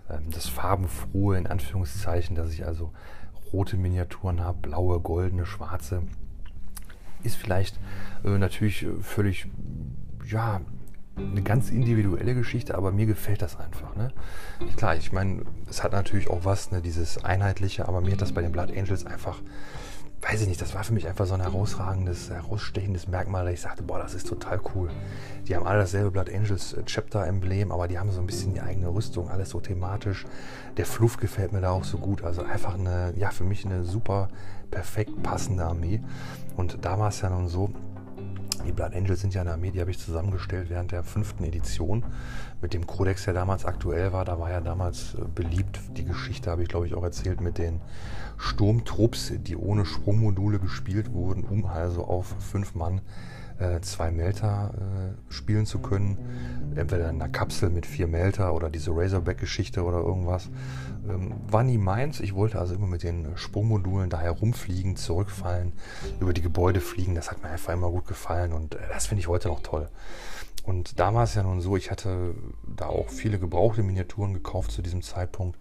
ähm, 0.09 0.31
das 0.31 0.49
farbenfrohe 0.49 1.37
in 1.37 1.47
Anführungszeichen, 1.47 2.35
dass 2.35 2.53
ich 2.53 2.65
also 2.65 2.93
rote 3.53 3.77
Miniaturen 3.77 4.41
habe, 4.41 4.59
blaue, 4.63 5.01
goldene, 5.01 5.47
schwarze. 5.47 6.03
Ist 7.23 7.37
vielleicht 7.37 7.79
äh, 8.25 8.39
natürlich 8.39 8.87
völlig, 9.03 9.47
ja, 10.27 10.61
eine 11.17 11.43
ganz 11.43 11.71
individuelle 11.71 12.35
Geschichte, 12.35 12.75
aber 12.75 12.91
mir 12.91 13.07
gefällt 13.07 13.43
das 13.43 13.59
einfach. 13.59 13.95
Ne? 13.97 14.11
Klar, 14.77 14.97
ich 14.97 15.13
meine, 15.13 15.43
es 15.69 15.83
hat 15.83 15.93
natürlich 15.93 16.29
auch 16.29 16.45
was, 16.45 16.71
ne, 16.71 16.81
dieses 16.81 17.25
Einheitliche, 17.25 17.87
aber 17.87 18.01
mir 18.01 18.13
hat 18.13 18.21
das 18.21 18.33
bei 18.33 18.43
den 18.43 18.53
Blood 18.53 18.71
Angels 18.77 19.07
einfach, 19.07 19.41
weiß 20.23 20.43
ich 20.43 20.49
nicht, 20.49 20.61
das 20.61 20.75
war 20.75 20.83
für 20.83 20.93
mich 20.93 21.07
einfach 21.07 21.27
so 21.27 21.35
ein 21.35 21.41
herausragendes, 21.41 22.31
herausstechendes 22.31 23.07
Merkmal, 23.07 23.45
dass 23.45 23.55
ich 23.55 23.61
sagte, 23.61 23.83
boah, 23.83 23.99
das 23.99 24.15
ist 24.15 24.27
total 24.27 24.61
cool. 24.75 24.91
Die 25.47 25.55
haben 25.55 25.67
alle 25.67 25.81
dasselbe 25.81 26.11
Blood 26.11 26.33
Angels 26.33 26.73
äh, 26.73 26.83
Chapter-Emblem, 26.85 27.71
aber 27.71 27.87
die 27.87 27.99
haben 27.99 28.11
so 28.11 28.21
ein 28.21 28.27
bisschen 28.27 28.55
die 28.55 28.61
eigene 28.61 28.89
Rüstung, 28.89 29.29
alles 29.29 29.51
so 29.51 29.61
thematisch. 29.61 30.27
Der 30.77 30.87
Fluff 30.87 31.19
gefällt 31.19 31.53
mir 31.53 31.61
da 31.61 31.71
auch 31.71 31.85
so 31.85 31.99
gut. 31.99 32.25
Also 32.25 32.43
einfach 32.43 32.75
eine, 32.75 33.13
ja, 33.17 33.31
für 33.31 33.45
mich 33.45 33.65
eine 33.65 33.85
super 33.85 34.29
perfekt 34.71 35.23
passende 35.23 35.65
Armee. 35.65 36.01
Und 36.57 36.79
da 36.83 36.99
war 36.99 37.09
es 37.09 37.21
ja 37.21 37.31
nun 37.31 37.49
so, 37.49 37.71
die 38.67 38.73
Blood 38.73 38.95
Angels 38.95 39.21
sind 39.21 39.35
ja 39.35 39.43
eine 39.43 39.53
Armee, 39.53 39.71
die 39.71 39.81
habe 39.81 39.91
ich 39.91 39.99
zusammengestellt 39.99 40.71
während 40.71 40.93
der 40.93 41.03
fünften 41.03 41.45
Edition 41.45 42.05
mit 42.61 42.75
dem 42.75 42.87
Kodex, 42.87 43.25
der 43.25 43.35
damals 43.35 43.65
aktuell 43.65 44.13
war. 44.13 44.25
Da 44.25 44.39
war 44.39 44.51
ja 44.51 44.61
damals 44.61 45.15
äh, 45.15 45.25
beliebt, 45.35 45.81
die 45.97 46.05
Geschichte 46.05 46.51
habe 46.51 46.63
ich 46.63 46.69
glaube 46.69 46.87
ich 46.87 46.95
auch 46.95 47.03
erzählt, 47.03 47.41
mit 47.41 47.59
den 47.59 47.81
Sturmtrupps, 48.39 49.33
die 49.37 49.57
ohne 49.57 49.85
Sprungmodule 49.85 50.59
gespielt 50.59 51.13
wurden, 51.13 51.45
um 51.45 51.67
also 51.67 52.05
auf 52.05 52.35
fünf 52.39 52.75
Mann 52.75 53.01
äh, 53.59 53.81
zwei 53.81 54.11
Melter 54.11 54.73
äh, 54.75 55.33
spielen 55.33 55.67
zu 55.67 55.79
können. 55.79 56.19
Entweder 56.75 57.09
in 57.09 57.21
einer 57.21 57.29
Kapsel 57.29 57.71
mit 57.71 57.87
vier 57.87 58.09
Melter 58.09 58.55
oder 58.55 58.69
diese 58.69 58.91
Razorback-Geschichte 58.91 59.85
oder 59.85 59.99
irgendwas. 59.99 60.51
Ähm, 61.09 61.35
war 61.49 61.63
nie 61.63 61.79
meins. 61.79 62.21
Ich 62.21 62.35
wollte 62.35 62.59
also 62.59 62.75
immer 62.75 62.87
mit 62.87 63.03
den 63.03 63.37
Sprungmodulen 63.37 64.11
da 64.11 64.21
herumfliegen, 64.21 64.97
zurückfallen, 64.97 65.73
über 66.21 66.33
die 66.33 66.43
Gebäude 66.43 66.81
fliegen. 66.81 67.15
Das 67.15 67.31
hat 67.31 67.43
mir 67.43 67.51
einfach 67.51 67.73
immer 67.73 67.91
gut 67.91 68.07
gefallen 68.07 68.53
und 68.53 68.75
äh, 68.75 68.79
das 68.93 69.07
finde 69.07 69.21
ich 69.21 69.29
heute 69.29 69.49
noch 69.49 69.61
toll. 69.61 69.89
Und 70.65 70.99
da 70.99 71.13
war 71.13 71.25
es 71.25 71.35
ja 71.35 71.43
nun 71.43 71.61
so, 71.61 71.77
ich 71.77 71.91
hatte 71.91 72.35
da 72.67 72.87
auch 72.87 73.11
viele 73.11 73.39
gebrauchte 73.39 73.83
Miniaturen 73.83 74.33
gekauft 74.33 74.71
zu 74.71 74.81
diesem 74.81 75.03
Zeitpunkt 75.03 75.59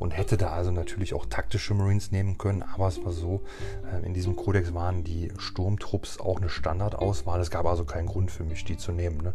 und 0.00 0.12
hätte 0.12 0.36
da 0.36 0.50
also 0.50 0.72
natürlich 0.72 1.14
auch 1.14 1.26
taktische 1.26 1.74
Marines 1.74 2.10
nehmen 2.10 2.38
können. 2.38 2.62
Aber 2.62 2.88
es 2.88 3.04
war 3.04 3.12
so, 3.12 3.42
äh, 3.92 4.04
in 4.04 4.14
diesem 4.14 4.34
Kodex 4.34 4.74
waren 4.74 5.04
die 5.04 5.30
Sturmtrupps 5.38 6.18
auch 6.18 6.38
eine 6.38 6.48
Standardauswahl. 6.48 7.38
Es 7.40 7.50
gab 7.50 7.66
also 7.66 7.84
keinen 7.84 8.06
Grund 8.06 8.30
für 8.30 8.42
mich, 8.42 8.64
die 8.64 8.78
zu 8.78 8.92
nehmen. 8.92 9.18
Ne? 9.18 9.34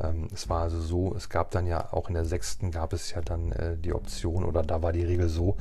Ähm, 0.00 0.28
es 0.32 0.48
war 0.48 0.62
also 0.62 0.80
so, 0.80 1.14
es 1.16 1.30
gab 1.30 1.50
dann 1.50 1.66
ja 1.66 1.92
auch 1.92 2.08
in 2.08 2.14
der 2.14 2.26
sechsten 2.26 2.70
gab 2.70 2.92
es 2.92 3.12
ja 3.12 3.22
dann 3.22 3.52
äh, 3.52 3.76
die 3.78 3.94
Option 3.94 4.44
oder 4.44 4.62
da 4.62 4.82
war 4.82 4.92
die 4.92 5.04
Regel 5.04 5.28
so, 5.28 5.56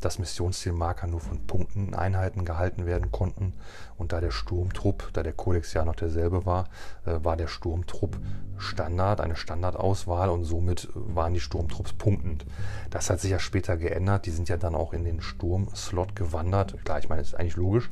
dass 0.00 0.18
Missionszielmarker 0.18 1.06
nur 1.06 1.20
von 1.20 1.46
Punkteneinheiten 1.46 2.44
gehalten 2.44 2.86
werden 2.86 3.10
konnten. 3.10 3.54
Und 3.96 4.12
da 4.12 4.20
der 4.20 4.30
Sturmtrupp, 4.30 5.10
da 5.14 5.22
der 5.22 5.32
Kodex 5.32 5.72
ja 5.72 5.84
noch 5.84 5.96
derselbe 5.96 6.44
war, 6.44 6.68
äh, 7.06 7.24
war 7.24 7.36
der 7.36 7.48
Sturmtrupp 7.48 8.18
Standard, 8.58 9.20
eine 9.20 9.36
Standardauswahl 9.36 10.30
und 10.30 10.44
somit 10.44 10.88
waren 10.94 11.34
die 11.34 11.40
Sturmtrupps 11.40 11.92
punktend. 11.94 12.46
Das 12.90 13.10
hat 13.10 13.20
sich 13.20 13.30
ja 13.30 13.38
später 13.38 13.76
geändert. 13.76 13.85
Die 14.24 14.30
sind 14.30 14.48
ja 14.48 14.56
dann 14.56 14.74
auch 14.74 14.92
in 14.92 15.04
den 15.04 15.20
Sturmslot 15.20 16.16
gewandert. 16.16 16.76
Klar, 16.84 16.98
ich 16.98 17.08
meine, 17.08 17.22
ist 17.22 17.34
eigentlich 17.34 17.56
logisch. 17.56 17.90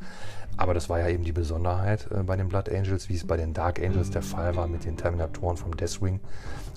Aber 0.56 0.74
das 0.74 0.88
war 0.88 1.00
ja 1.00 1.08
eben 1.08 1.24
die 1.24 1.32
Besonderheit 1.32 2.08
äh, 2.12 2.22
bei 2.22 2.36
den 2.36 2.48
Blood 2.48 2.68
Angels, 2.68 3.08
wie 3.08 3.16
es 3.16 3.26
bei 3.26 3.36
den 3.36 3.54
Dark 3.54 3.80
Angels 3.80 4.10
der 4.10 4.22
Fall 4.22 4.54
war 4.56 4.68
mit 4.68 4.84
den 4.84 4.96
Terminatoren 4.96 5.56
vom 5.56 5.76
Deathwing 5.76 6.20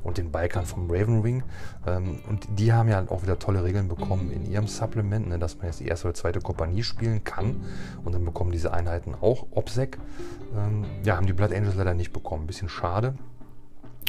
und 0.03 0.17
den 0.17 0.31
Bikern 0.31 0.65
vom 0.65 0.89
Ravenwing. 0.89 1.43
Ähm, 1.85 2.19
und 2.27 2.47
die 2.57 2.73
haben 2.73 2.89
ja 2.89 3.03
auch 3.09 3.21
wieder 3.21 3.37
tolle 3.37 3.63
Regeln 3.63 3.87
bekommen 3.87 4.31
in 4.31 4.49
ihrem 4.49 4.67
Supplement, 4.67 5.27
ne, 5.27 5.37
dass 5.37 5.57
man 5.57 5.67
jetzt 5.67 5.79
die 5.79 5.87
erste 5.87 6.07
oder 6.07 6.15
zweite 6.15 6.39
Kompanie 6.39 6.83
spielen 6.83 7.23
kann. 7.23 7.63
Und 8.03 8.13
dann 8.13 8.25
bekommen 8.25 8.51
diese 8.51 8.73
Einheiten 8.73 9.13
auch 9.13 9.45
OPSEC. 9.51 9.97
Ähm, 10.55 10.85
ja, 11.03 11.15
haben 11.15 11.27
die 11.27 11.33
Blood 11.33 11.53
Angels 11.53 11.75
leider 11.75 11.93
nicht 11.93 12.13
bekommen. 12.13 12.47
Bisschen 12.47 12.69
schade. 12.69 13.13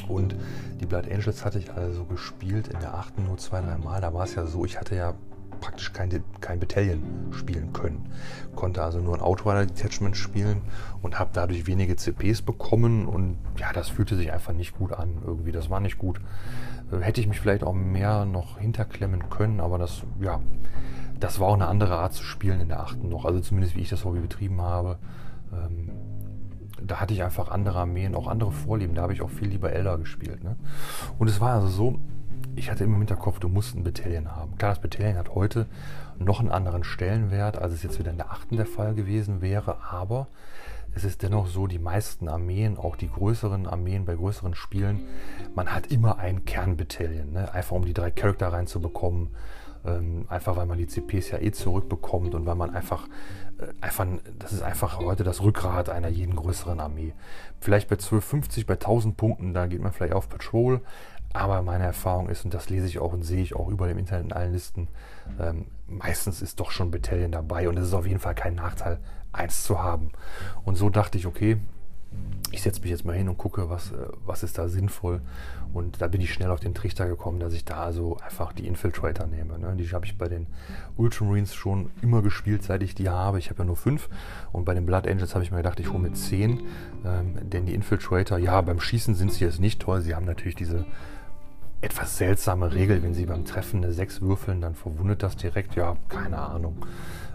Und 0.07 0.37
die 0.81 0.87
Blood 0.87 1.11
Angels 1.11 1.45
hatte 1.45 1.59
ich 1.59 1.73
also 1.73 2.05
gespielt 2.05 2.69
in 2.69 2.81
der 2.81 2.95
achten 2.95 3.25
nur 3.25 3.37
zwei, 3.39 3.61
drei 3.61 3.77
Mal. 3.79 4.01
Da 4.01 4.15
war 4.15 4.25
es 4.25 4.35
ja 4.35 4.47
so, 4.47 4.65
ich 4.65 4.79
hatte 4.79 4.95
ja 4.95 5.15
praktisch 5.61 5.93
kein, 5.93 6.23
kein 6.41 6.61
Battalion 6.61 7.03
spielen 7.33 7.73
können. 7.73 8.07
Konnte 8.55 8.83
also 8.83 9.01
nur 9.01 9.15
ein 9.15 9.21
Outrider 9.21 9.67
Detachment 9.67 10.17
spielen 10.17 10.63
und 11.03 11.19
habe 11.19 11.31
dadurch 11.33 11.67
wenige 11.67 11.97
CPs 11.97 12.43
bekommen 12.43 13.07
und 13.07 13.39
ja, 13.59 13.73
das 13.73 13.89
fühlte 13.89 14.17
sich 14.17 14.33
einfach 14.33 14.53
nicht 14.53 14.77
gut 14.77 14.93
an 14.93 15.23
irgendwie. 15.27 15.53
Das 15.53 15.71
war 15.71 15.81
nicht 15.81 15.99
gut. 15.99 16.21
Äh, 16.93 17.01
hätte 17.01 17.21
ich 17.21 17.27
mich 17.27 17.41
vielleicht 17.41 17.65
auch 17.65 17.75
mehr 17.75 18.25
noch 18.25 18.59
hinterklemmen 18.59 19.29
können, 19.31 19.61
aber 19.61 19.79
das, 19.79 20.03
ja, 20.21 20.41
das 21.21 21.41
war 21.41 21.49
auch 21.49 21.55
eine 21.55 21.67
andere 21.67 21.97
Art 21.97 22.15
zu 22.15 22.23
spielen 22.23 22.61
in 22.61 22.69
der 22.69 22.81
achten 22.81 23.09
noch. 23.09 23.25
Also 23.25 23.41
zumindest 23.41 23.77
wie 23.77 23.81
ich 23.81 23.89
das 23.89 24.05
Hobby 24.05 24.21
betrieben 24.21 24.61
habe. 24.63 24.99
Ähm, 25.53 25.91
da 26.85 27.01
hatte 27.01 27.15
ich 27.15 27.23
einfach 27.23 27.51
andere 27.51 27.81
Armeen, 27.81 28.15
auch 28.15 28.27
andere 28.27 28.53
Vorlieben. 28.53 28.95
Da 28.95 29.03
habe 29.03 29.13
ich 29.13 29.23
auch 29.23 29.31
viel 29.31 29.49
lieber 29.49 29.73
Elder 29.73 29.99
gespielt. 29.99 30.43
Ne? 30.45 30.57
Und 31.19 31.29
es 31.29 31.41
war 31.41 31.55
also 31.55 31.69
so, 31.69 31.99
ich 32.57 32.71
hatte 32.71 32.85
immer 32.85 32.95
im 32.95 33.01
Hinterkopf, 33.01 33.39
du 33.39 33.49
musst 33.49 33.77
ein 33.77 33.85
Battalion 33.85 34.35
haben. 34.35 34.57
Klar, 34.59 34.73
das 34.73 34.81
Battalion 34.81 35.17
hat 35.17 35.35
heute 35.35 35.67
noch 36.19 36.41
einen 36.41 36.51
anderen 36.51 36.85
Stellenwert, 36.85 37.59
als 37.59 37.73
es 37.73 37.83
jetzt 37.83 37.99
wieder 37.99 38.11
in 38.11 38.17
der 38.17 38.31
achten 38.31 38.57
der 38.57 38.67
Fall 38.67 38.95
gewesen 38.95 39.41
wäre, 39.41 39.79
aber 39.91 40.29
es 40.95 41.05
ist 41.05 41.23
dennoch 41.23 41.47
so, 41.47 41.67
die 41.67 41.79
meisten 41.79 42.29
Armeen, 42.29 42.77
auch 42.77 42.97
die 42.97 43.11
größeren 43.11 43.67
Armeen 43.67 44.05
bei 44.05 44.15
größeren 44.15 44.55
Spielen, 44.55 45.03
man 45.55 45.73
hat 45.73 45.93
immer 45.93 46.19
ein 46.19 46.45
Kernbattalion, 46.45 47.33
ne? 47.33 47.53
einfach 47.53 47.77
um 47.77 47.85
die 47.85 47.95
drei 47.95 48.11
Charakter 48.11 48.53
reinzubekommen, 48.53 49.29
ähm, 49.85 50.25
einfach 50.29 50.57
weil 50.57 50.67
man 50.67 50.79
die 50.79 50.87
CPs 50.87 51.31
ja 51.31 51.39
eh 51.39 51.53
zurückbekommt 51.53 52.35
und 52.35 52.47
weil 52.47 52.57
man 52.57 52.71
einfach, 52.71 53.07
einfach, 53.81 54.07
das 54.39 54.53
ist 54.53 54.63
einfach 54.63 54.99
heute 54.99 55.25
das 55.25 55.43
Rückgrat 55.43 55.89
einer 55.89 56.09
jeden 56.09 56.37
größeren 56.37 56.81
Armee. 56.81 57.15
Vielleicht 57.61 57.89
bei 57.89 57.95
1250, 57.95 58.67
bei 58.67 58.75
1000 58.75 59.17
Punkten, 59.17 59.55
da 59.55 59.67
geht 59.67 59.83
man 59.83 59.93
vielleicht 59.93 60.15
auf 60.15 60.29
Patrol, 60.29 60.81
aber 61.33 61.63
meine 61.63 61.85
Erfahrung 61.85 62.29
ist, 62.29 62.45
und 62.45 62.55
das 62.55 62.71
lese 62.71 62.87
ich 62.87 62.99
auch 62.99 63.13
und 63.13 63.23
sehe 63.23 63.43
ich 63.43 63.55
auch 63.55 63.69
überall 63.69 63.91
im 63.91 63.99
Internet 63.99 64.27
in 64.27 64.33
allen 64.33 64.53
Listen, 64.53 64.89
ähm, 65.41 65.67
meistens 65.87 66.41
ist 66.41 66.61
doch 66.61 66.71
schon 66.71 66.91
Battalion 66.91 67.33
dabei 67.33 67.69
und 67.69 67.77
es 67.77 67.89
ist 67.89 67.95
auf 67.95 68.07
jeden 68.07 68.21
Fall 68.21 68.35
kein 68.35 68.55
Nachteil, 68.55 68.99
eins 69.33 69.63
zu 69.65 69.83
haben. 69.83 70.11
Und 70.65 70.77
so 70.77 70.89
dachte 70.89 71.19
ich, 71.19 71.27
okay, 71.27 71.59
ich 72.51 72.63
setze 72.63 72.81
mich 72.81 72.91
jetzt 72.91 73.05
mal 73.05 73.15
hin 73.15 73.29
und 73.29 73.37
gucke, 73.37 73.69
was, 73.69 73.93
äh, 73.93 73.97
was 74.25 74.43
ist 74.43 74.59
da 74.59 74.69
sinnvoll. 74.69 75.21
Und 75.75 76.01
da 76.01 76.09
bin 76.09 76.21
ich 76.21 76.33
schnell 76.33 76.51
auf 76.51 76.61
den 76.61 76.75
Trichter 76.75 77.07
gekommen, 77.07 77.41
dass 77.41 77.53
ich 77.53 77.65
da 77.65 77.83
also 77.83 78.17
einfach 78.19 78.53
die 78.53 78.67
Infiltrator 78.67 79.27
nehme. 79.27 79.59
Ne? 79.59 79.77
Die 79.77 79.87
habe 79.91 80.07
ich 80.07 80.17
bei 80.17 80.29
den 80.29 80.47
Ultramarines 80.97 81.55
schon 81.55 81.91
immer 82.01 82.23
gespielt, 82.23 82.63
seit 82.63 82.83
ich 82.83 82.95
die 82.95 83.11
habe. 83.11 83.39
Ich 83.39 83.51
habe 83.51 83.61
ja 83.61 83.65
nur 83.65 83.77
fünf. 83.77 84.09
Und 84.53 84.65
bei 84.65 84.75
den 84.75 84.87
Blood 84.87 85.07
Angels 85.07 85.35
habe 85.35 85.45
ich 85.45 85.51
mir 85.51 85.59
gedacht, 85.59 85.79
ich 85.79 85.93
hole 85.93 86.03
mir 86.03 86.15
zehn. 86.15 86.63
Ähm, 87.05 87.35
denn 87.43 87.67
die 87.67 87.75
Infiltrator, 87.75 88.39
ja, 88.39 88.61
beim 88.63 88.81
Schießen 88.81 89.15
sind 89.15 89.33
sie 89.33 89.45
jetzt 89.45 89.61
nicht 89.61 89.81
toll. 89.81 90.01
Sie 90.01 90.15
haben 90.15 90.27
natürlich 90.27 90.57
diese 90.57 90.87
etwas 91.81 92.17
seltsame 92.17 92.73
Regel, 92.73 93.03
wenn 93.03 93.15
sie 93.15 93.27
beim 93.27 93.45
Treffen 93.45 93.85
eine 93.85 93.93
6 93.93 94.21
würfeln, 94.21 94.61
dann 94.61 94.75
verwundet 94.75 95.23
das 95.23 95.37
direkt. 95.37 95.77
Ja, 95.77 95.97
keine 96.09 96.39
Ahnung. 96.39 96.85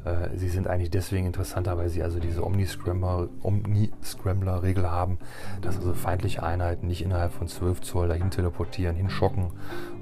Äh, 0.05 0.29
sie 0.35 0.49
sind 0.49 0.67
eigentlich 0.67 0.89
deswegen 0.89 1.25
interessanter, 1.25 1.77
weil 1.77 1.87
sie 1.89 2.03
also 2.03 2.19
diese 2.19 2.45
Omni-Scrambler-Regel 2.45 4.89
haben, 4.89 5.17
dass 5.61 5.77
also 5.77 5.93
feindliche 5.93 6.43
Einheiten 6.43 6.87
nicht 6.87 7.01
innerhalb 7.03 7.31
von 7.33 7.47
12 7.47 7.79
Zoll 7.81 8.09
dahin 8.09 8.29
teleportieren, 8.29 8.95
hinschocken 8.95 9.47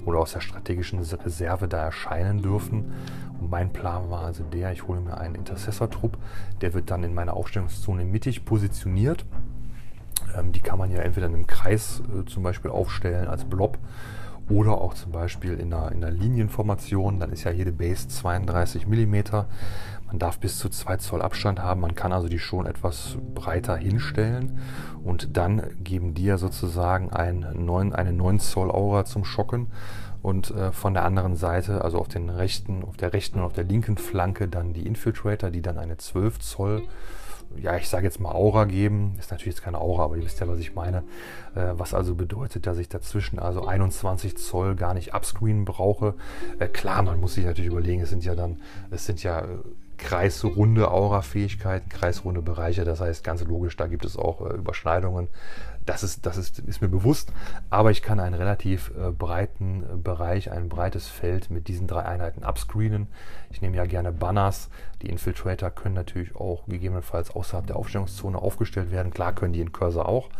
oder 0.04 0.18
aus 0.18 0.32
der 0.32 0.40
strategischen 0.40 0.98
Reserve 0.98 1.68
da 1.68 1.78
erscheinen 1.78 2.42
dürfen. 2.42 2.92
Und 3.40 3.50
mein 3.50 3.72
Plan 3.72 4.10
war 4.10 4.24
also 4.24 4.42
der, 4.44 4.72
ich 4.72 4.88
hole 4.88 5.00
mir 5.00 5.16
einen 5.18 5.36
Intercessor-Trupp, 5.36 6.18
der 6.60 6.74
wird 6.74 6.90
dann 6.90 7.04
in 7.04 7.14
meiner 7.14 7.32
Aufstellungszone 7.34 8.04
mittig 8.04 8.44
positioniert. 8.44 9.24
Ähm, 10.36 10.52
die 10.52 10.60
kann 10.60 10.78
man 10.78 10.90
ja 10.90 11.00
entweder 11.00 11.26
in 11.26 11.34
einem 11.34 11.46
Kreis 11.46 12.02
äh, 12.08 12.24
zum 12.26 12.42
Beispiel 12.42 12.70
aufstellen 12.70 13.28
als 13.28 13.44
Blob 13.44 13.78
oder 14.48 14.80
auch 14.80 14.94
zum 14.94 15.12
Beispiel 15.12 15.54
in 15.54 15.72
einer, 15.72 15.92
in 15.92 16.04
einer 16.04 16.12
Linienformation. 16.12 17.20
Dann 17.20 17.32
ist 17.32 17.44
ja 17.44 17.50
jede 17.50 17.72
Base 17.72 18.08
32 18.08 18.86
mm. 18.86 19.16
Man 20.06 20.18
darf 20.18 20.38
bis 20.38 20.58
zu 20.58 20.68
2 20.68 20.98
Zoll 20.98 21.22
Abstand 21.22 21.60
haben. 21.60 21.80
Man 21.80 21.94
kann 21.94 22.12
also 22.12 22.28
die 22.28 22.38
schon 22.38 22.66
etwas 22.66 23.16
breiter 23.34 23.76
hinstellen. 23.76 24.58
Und 25.02 25.36
dann 25.36 25.62
geben 25.82 26.14
die 26.14 26.24
ja 26.24 26.36
sozusagen 26.36 27.10
ein 27.10 27.46
9, 27.54 27.94
eine 27.94 28.12
9 28.12 28.38
Zoll 28.40 28.70
Aura 28.70 29.04
zum 29.04 29.24
Schocken. 29.24 29.68
Und 30.20 30.50
äh, 30.50 30.70
von 30.70 30.94
der 30.94 31.04
anderen 31.04 31.34
Seite, 31.34 31.82
also 31.82 31.98
auf, 31.98 32.08
den 32.08 32.28
rechten, 32.28 32.84
auf 32.84 32.96
der 32.96 33.12
rechten 33.12 33.38
und 33.38 33.44
auf 33.44 33.54
der 33.54 33.64
linken 33.64 33.96
Flanke, 33.96 34.48
dann 34.48 34.72
die 34.72 34.86
Infiltrator, 34.86 35.50
die 35.50 35.62
dann 35.62 35.78
eine 35.78 35.96
12 35.96 36.38
Zoll 36.40 36.82
ja, 37.60 37.76
ich 37.76 37.88
sage 37.88 38.04
jetzt 38.04 38.20
mal 38.20 38.32
Aura 38.32 38.64
geben. 38.64 39.14
Ist 39.18 39.30
natürlich 39.30 39.54
jetzt 39.54 39.62
keine 39.62 39.78
Aura, 39.78 40.04
aber 40.04 40.16
ihr 40.16 40.24
wisst 40.24 40.40
ja, 40.40 40.48
was 40.48 40.58
ich 40.58 40.74
meine. 40.74 40.98
Äh, 41.54 41.72
was 41.74 41.94
also 41.94 42.14
bedeutet, 42.14 42.66
dass 42.66 42.78
ich 42.78 42.88
dazwischen 42.88 43.38
also 43.38 43.64
21 43.66 44.36
Zoll 44.36 44.74
gar 44.74 44.94
nicht 44.94 45.14
upscreenen 45.14 45.64
brauche. 45.64 46.14
Äh, 46.58 46.68
klar, 46.68 47.02
man 47.02 47.20
muss 47.20 47.34
sich 47.34 47.44
natürlich 47.44 47.70
überlegen, 47.70 48.02
es 48.02 48.10
sind 48.10 48.24
ja 48.24 48.34
dann, 48.34 48.60
es 48.90 49.06
sind 49.06 49.22
ja 49.22 49.40
äh, 49.40 49.46
kreisrunde 50.02 50.90
Aura-Fähigkeiten, 50.90 51.88
kreisrunde 51.88 52.42
Bereiche. 52.42 52.84
Das 52.84 53.00
heißt, 53.00 53.24
ganz 53.24 53.42
logisch, 53.44 53.76
da 53.76 53.86
gibt 53.86 54.04
es 54.04 54.16
auch 54.16 54.40
äh, 54.40 54.54
Überschneidungen. 54.54 55.28
Das, 55.86 56.02
ist, 56.02 56.26
das 56.26 56.36
ist, 56.36 56.60
ist, 56.60 56.80
mir 56.80 56.88
bewusst. 56.88 57.32
Aber 57.70 57.90
ich 57.90 58.02
kann 58.02 58.20
einen 58.20 58.34
relativ 58.34 58.90
äh, 58.90 59.10
breiten 59.10 59.82
äh, 59.82 59.96
Bereich, 59.96 60.50
ein 60.50 60.68
breites 60.68 61.08
Feld 61.08 61.50
mit 61.50 61.68
diesen 61.68 61.86
drei 61.86 62.04
Einheiten 62.04 62.42
abscreenen. 62.42 63.08
Ich 63.52 63.62
nehme 63.62 63.76
ja 63.76 63.84
gerne 63.84 64.12
Banners. 64.12 64.68
Die 65.02 65.08
Infiltrator 65.08 65.70
können 65.70 65.94
natürlich 65.94 66.34
auch 66.34 66.66
gegebenenfalls 66.66 67.30
außerhalb 67.30 67.66
der 67.66 67.76
Aufstellungszone 67.76 68.38
aufgestellt 68.38 68.90
werden. 68.90 69.12
Klar 69.12 69.34
können 69.34 69.52
die 69.52 69.60
in 69.60 69.72
Cursor 69.72 70.08
auch. 70.08 70.30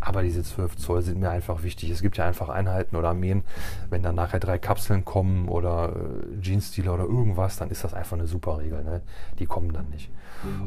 Aber 0.00 0.22
diese 0.22 0.42
12 0.42 0.76
Zoll 0.76 1.02
sind 1.02 1.20
mir 1.20 1.30
einfach 1.30 1.62
wichtig. 1.62 1.90
Es 1.90 2.02
gibt 2.02 2.16
ja 2.16 2.26
einfach 2.26 2.48
Einheiten 2.48 2.96
oder 2.96 3.08
Armeen, 3.08 3.44
wenn 3.88 4.02
dann 4.02 4.14
nachher 4.14 4.40
drei 4.40 4.58
Kapseln 4.58 5.04
kommen 5.04 5.48
oder 5.48 5.94
äh, 5.96 6.40
Jeansstealer 6.40 6.94
oder 6.94 7.04
irgendwas, 7.04 7.56
dann 7.56 7.70
ist 7.70 7.82
das 7.82 7.94
einfach 7.94 8.16
eine 8.16 8.26
super 8.26 8.58
Regel. 8.58 8.84
Ne? 8.84 9.00
Die 9.38 9.46
kommen 9.46 9.72
dann 9.72 9.88
nicht. 9.88 10.10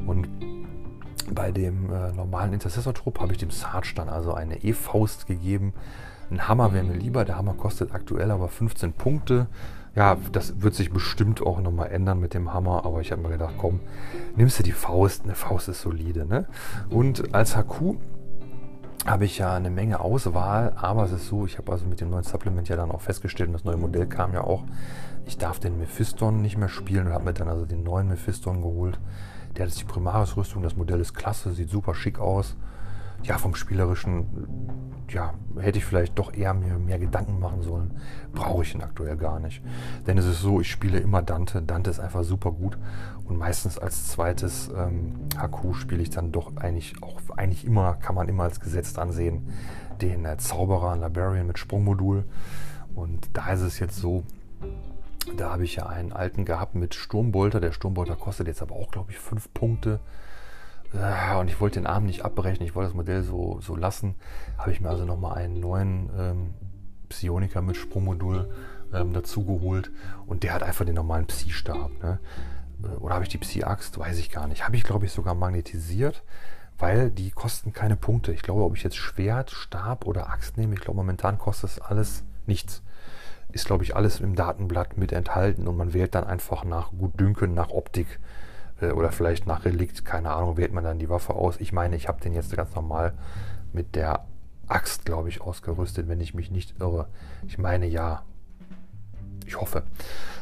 Und 0.07 0.27
bei 1.31 1.51
dem 1.51 1.93
äh, 1.93 2.11
normalen 2.11 2.53
Intercessor-Trupp 2.53 3.19
habe 3.19 3.33
ich 3.33 3.37
dem 3.37 3.51
Sarge 3.51 3.93
dann 3.95 4.09
also 4.09 4.33
eine 4.33 4.63
E-Faust 4.63 5.27
gegeben. 5.27 5.73
Ein 6.31 6.47
Hammer 6.47 6.73
wäre 6.73 6.83
mir 6.83 6.95
lieber. 6.95 7.25
Der 7.25 7.37
Hammer 7.37 7.53
kostet 7.53 7.93
aktuell 7.93 8.31
aber 8.31 8.47
15 8.47 8.93
Punkte. 8.93 9.47
Ja, 9.95 10.17
das 10.31 10.61
wird 10.61 10.75
sich 10.75 10.91
bestimmt 10.91 11.41
auch 11.41 11.59
nochmal 11.59 11.89
ändern 11.91 12.19
mit 12.19 12.33
dem 12.33 12.53
Hammer, 12.53 12.85
aber 12.85 13.01
ich 13.01 13.11
habe 13.11 13.21
mir 13.21 13.29
gedacht, 13.29 13.55
komm, 13.57 13.79
nimmst 14.35 14.59
du 14.59 14.63
die 14.63 14.71
Faust. 14.71 15.23
Eine 15.23 15.35
Faust 15.35 15.67
ist 15.67 15.81
solide. 15.81 16.25
Ne? 16.25 16.45
Und 16.89 17.33
als 17.33 17.55
HQ 17.55 17.95
habe 19.05 19.25
ich 19.25 19.37
ja 19.39 19.53
eine 19.55 19.69
Menge 19.69 19.99
Auswahl, 20.01 20.73
aber 20.75 21.05
es 21.05 21.11
ist 21.11 21.27
so, 21.27 21.45
ich 21.45 21.57
habe 21.57 21.71
also 21.71 21.85
mit 21.85 22.01
dem 22.01 22.09
neuen 22.09 22.23
Supplement 22.23 22.67
ja 22.69 22.75
dann 22.75 22.91
auch 22.91 23.01
festgestellt, 23.01 23.47
und 23.47 23.53
das 23.53 23.63
neue 23.63 23.77
Modell 23.77 24.07
kam 24.07 24.33
ja 24.33 24.43
auch, 24.43 24.63
ich 25.25 25.37
darf 25.37 25.59
den 25.59 25.77
Mephiston 25.77 26.41
nicht 26.41 26.57
mehr 26.57 26.69
spielen 26.69 27.07
und 27.07 27.13
habe 27.13 27.25
mir 27.25 27.33
dann 27.33 27.47
also 27.47 27.65
den 27.65 27.83
neuen 27.83 28.07
Mephiston 28.07 28.61
geholt. 28.61 28.99
Der 29.55 29.65
hat 29.65 29.69
jetzt 29.69 29.81
die 29.81 29.85
Primaris-Rüstung, 29.85 30.61
das 30.63 30.75
Modell 30.75 30.99
ist 30.99 31.13
klasse, 31.13 31.53
sieht 31.53 31.69
super 31.69 31.95
schick 31.95 32.19
aus. 32.19 32.55
Ja, 33.23 33.37
vom 33.37 33.55
Spielerischen, 33.55 34.25
ja, 35.09 35.33
hätte 35.59 35.77
ich 35.77 35.85
vielleicht 35.85 36.17
doch 36.17 36.33
eher 36.33 36.53
mir 36.53 36.77
mehr 36.77 36.99
Gedanken 36.99 37.39
machen 37.39 37.61
sollen. 37.61 37.99
Brauche 38.33 38.63
ich 38.63 38.73
ihn 38.73 38.81
aktuell 38.81 39.17
gar 39.17 39.39
nicht. 39.39 39.61
Denn 40.07 40.17
es 40.17 40.25
ist 40.25 40.41
so, 40.41 40.61
ich 40.61 40.71
spiele 40.71 40.99
immer 40.99 41.21
Dante. 41.21 41.61
Dante 41.61 41.89
ist 41.89 41.99
einfach 41.99 42.23
super 42.23 42.51
gut. 42.51 42.77
Und 43.25 43.37
meistens 43.37 43.77
als 43.77 44.07
zweites 44.07 44.69
ähm, 44.75 45.15
HQ 45.37 45.75
spiele 45.75 46.01
ich 46.01 46.09
dann 46.09 46.31
doch 46.31 46.55
eigentlich 46.57 46.95
auch 47.01 47.19
eigentlich 47.35 47.65
immer, 47.65 47.95
kann 47.95 48.15
man 48.15 48.29
immer 48.29 48.43
als 48.43 48.59
gesetzt 48.59 48.97
ansehen, 48.99 49.47
den 50.01 50.25
äh, 50.25 50.37
Zauberer 50.37 50.97
Librarian 50.97 51.47
mit 51.47 51.59
Sprungmodul. 51.59 52.25
Und 52.95 53.29
da 53.33 53.51
ist 53.51 53.61
es 53.61 53.79
jetzt 53.79 53.97
so, 53.97 54.23
da 55.37 55.51
habe 55.51 55.63
ich 55.63 55.75
ja 55.75 55.85
einen 55.85 56.11
alten 56.11 56.45
gehabt 56.45 56.75
mit 56.75 56.95
Sturmbolter. 56.95 57.59
Der 57.59 57.71
Sturmbolter 57.71 58.15
kostet 58.15 58.47
jetzt 58.47 58.61
aber 58.61 58.75
auch, 58.75 58.91
glaube 58.91 59.11
ich, 59.11 59.19
5 59.19 59.53
Punkte. 59.53 59.99
Äh, 60.93 61.35
und 61.37 61.49
ich 61.49 61.59
wollte 61.59 61.79
den 61.79 61.87
Arm 61.87 62.05
nicht 62.05 62.23
abbrechen, 62.23 62.63
ich 62.65 62.75
wollte 62.75 62.89
das 62.89 62.95
Modell 62.95 63.23
so, 63.23 63.59
so 63.61 63.75
lassen. 63.75 64.15
Habe 64.57 64.71
ich 64.71 64.81
mir 64.81 64.89
also 64.89 65.05
nochmal 65.05 65.37
einen 65.37 65.59
neuen 65.59 66.09
ähm, 66.17 66.53
Psioniker 67.09 67.61
mit 67.61 67.77
Sprungmodul 67.77 68.49
ähm, 68.93 69.13
dazu 69.13 69.45
geholt. 69.45 69.91
Und 70.25 70.43
der 70.43 70.53
hat 70.53 70.63
einfach 70.63 70.85
den 70.85 70.95
normalen 70.95 71.27
Psi-Stab. 71.27 71.91
Ne? 72.01 72.19
Äh, 72.83 72.87
oder 72.97 73.15
habe 73.15 73.23
ich 73.23 73.29
die 73.29 73.37
Psi-Axt? 73.37 73.97
Weiß 73.97 74.17
ich 74.17 74.31
gar 74.31 74.47
nicht. 74.47 74.65
Habe 74.65 74.75
ich, 74.75 74.83
glaube 74.83 75.05
ich, 75.05 75.11
sogar 75.11 75.35
magnetisiert, 75.35 76.23
weil 76.77 77.11
die 77.11 77.31
kosten 77.31 77.73
keine 77.73 77.95
Punkte. 77.95 78.31
Ich 78.31 78.41
glaube, 78.41 78.63
ob 78.63 78.75
ich 78.75 78.83
jetzt 78.83 78.97
Schwert, 78.97 79.51
Stab 79.51 80.05
oder 80.05 80.29
Axt 80.29 80.57
nehme, 80.57 80.73
ich 80.73 80.81
glaube, 80.81 80.97
momentan 80.97 81.37
kostet 81.37 81.71
das 81.71 81.79
alles 81.79 82.23
nichts 82.47 82.81
ist, 83.51 83.65
glaube 83.65 83.83
ich, 83.83 83.95
alles 83.95 84.19
im 84.19 84.35
Datenblatt 84.35 84.97
mit 84.97 85.11
enthalten 85.11 85.67
und 85.67 85.77
man 85.77 85.93
wählt 85.93 86.15
dann 86.15 86.23
einfach 86.23 86.63
nach 86.63 86.91
Gutdünken, 86.91 87.53
nach 87.53 87.69
Optik 87.69 88.19
oder 88.81 89.11
vielleicht 89.11 89.47
nach 89.47 89.65
Relikt, 89.65 90.05
keine 90.05 90.31
Ahnung, 90.31 90.57
wählt 90.57 90.73
man 90.73 90.83
dann 90.83 90.99
die 90.99 91.09
Waffe 91.09 91.33
aus. 91.33 91.59
Ich 91.59 91.71
meine, 91.71 91.95
ich 91.95 92.07
habe 92.07 92.21
den 92.21 92.33
jetzt 92.33 92.55
ganz 92.55 92.73
normal 92.75 93.13
mit 93.73 93.95
der 93.95 94.25
Axt, 94.67 95.05
glaube 95.05 95.29
ich, 95.29 95.41
ausgerüstet, 95.41 96.07
wenn 96.07 96.21
ich 96.21 96.33
mich 96.33 96.51
nicht 96.51 96.79
irre. 96.79 97.07
Ich 97.47 97.57
meine 97.57 97.87
ja. 97.87 98.23
Ich 99.45 99.59
hoffe. 99.59 99.83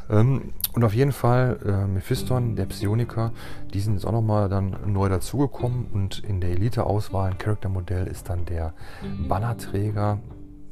Ähm, 0.09 0.53
und 0.73 0.83
auf 0.83 0.93
jeden 0.93 1.11
Fall 1.11 1.59
äh, 1.65 1.87
Mephiston, 1.87 2.55
der 2.55 2.65
Psioniker, 2.65 3.31
die 3.73 3.79
sind 3.79 3.93
jetzt 3.93 4.05
auch 4.05 4.11
nochmal 4.11 4.49
dann 4.49 4.75
neu 4.85 5.09
dazugekommen 5.09 5.87
und 5.93 6.19
in 6.19 6.41
der 6.41 6.51
Elite-Auswahl, 6.51 7.31
ein 7.31 7.37
Charaktermodell, 7.37 8.07
ist 8.07 8.29
dann 8.29 8.45
der 8.45 8.73
Bannerträger 9.27 10.19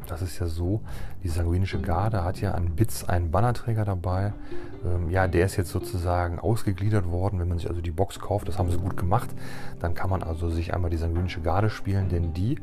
das 0.06 0.22
ist 0.22 0.39
ja 0.39 0.48
so, 0.48 0.82
die 1.24 1.30
sanguinische 1.30 1.80
Garde 1.80 2.24
hat 2.24 2.39
ja 2.41 2.52
an 2.52 2.76
Bits 2.76 3.08
einen 3.08 3.32
Bannerträger 3.32 3.86
dabei. 3.86 4.34
Ähm, 4.86 5.10
ja, 5.10 5.28
der 5.28 5.46
ist 5.46 5.56
jetzt 5.56 5.72
sozusagen 5.72 6.39
ausgegliedert 6.39 7.10
worden. 7.10 7.39
Wenn 7.39 7.48
man 7.48 7.58
sich 7.58 7.70
also 7.70 7.82
die 7.82 7.91
Box 7.91 8.20
kauft, 8.20 8.48
das 8.48 8.60
haben 8.60 8.70
sie 8.70 8.78
gut 8.78 8.98
gemacht, 8.98 9.30
dann 9.80 9.94
kann 9.94 10.10
man 10.10 10.24
also 10.24 10.50
sich 10.50 10.74
einmal 10.74 10.89
die 10.89 10.98
sanguinische 10.98 11.41
Garde 11.41 11.70
spielen, 11.70 12.10
denn 12.10 12.34
die 12.34 12.60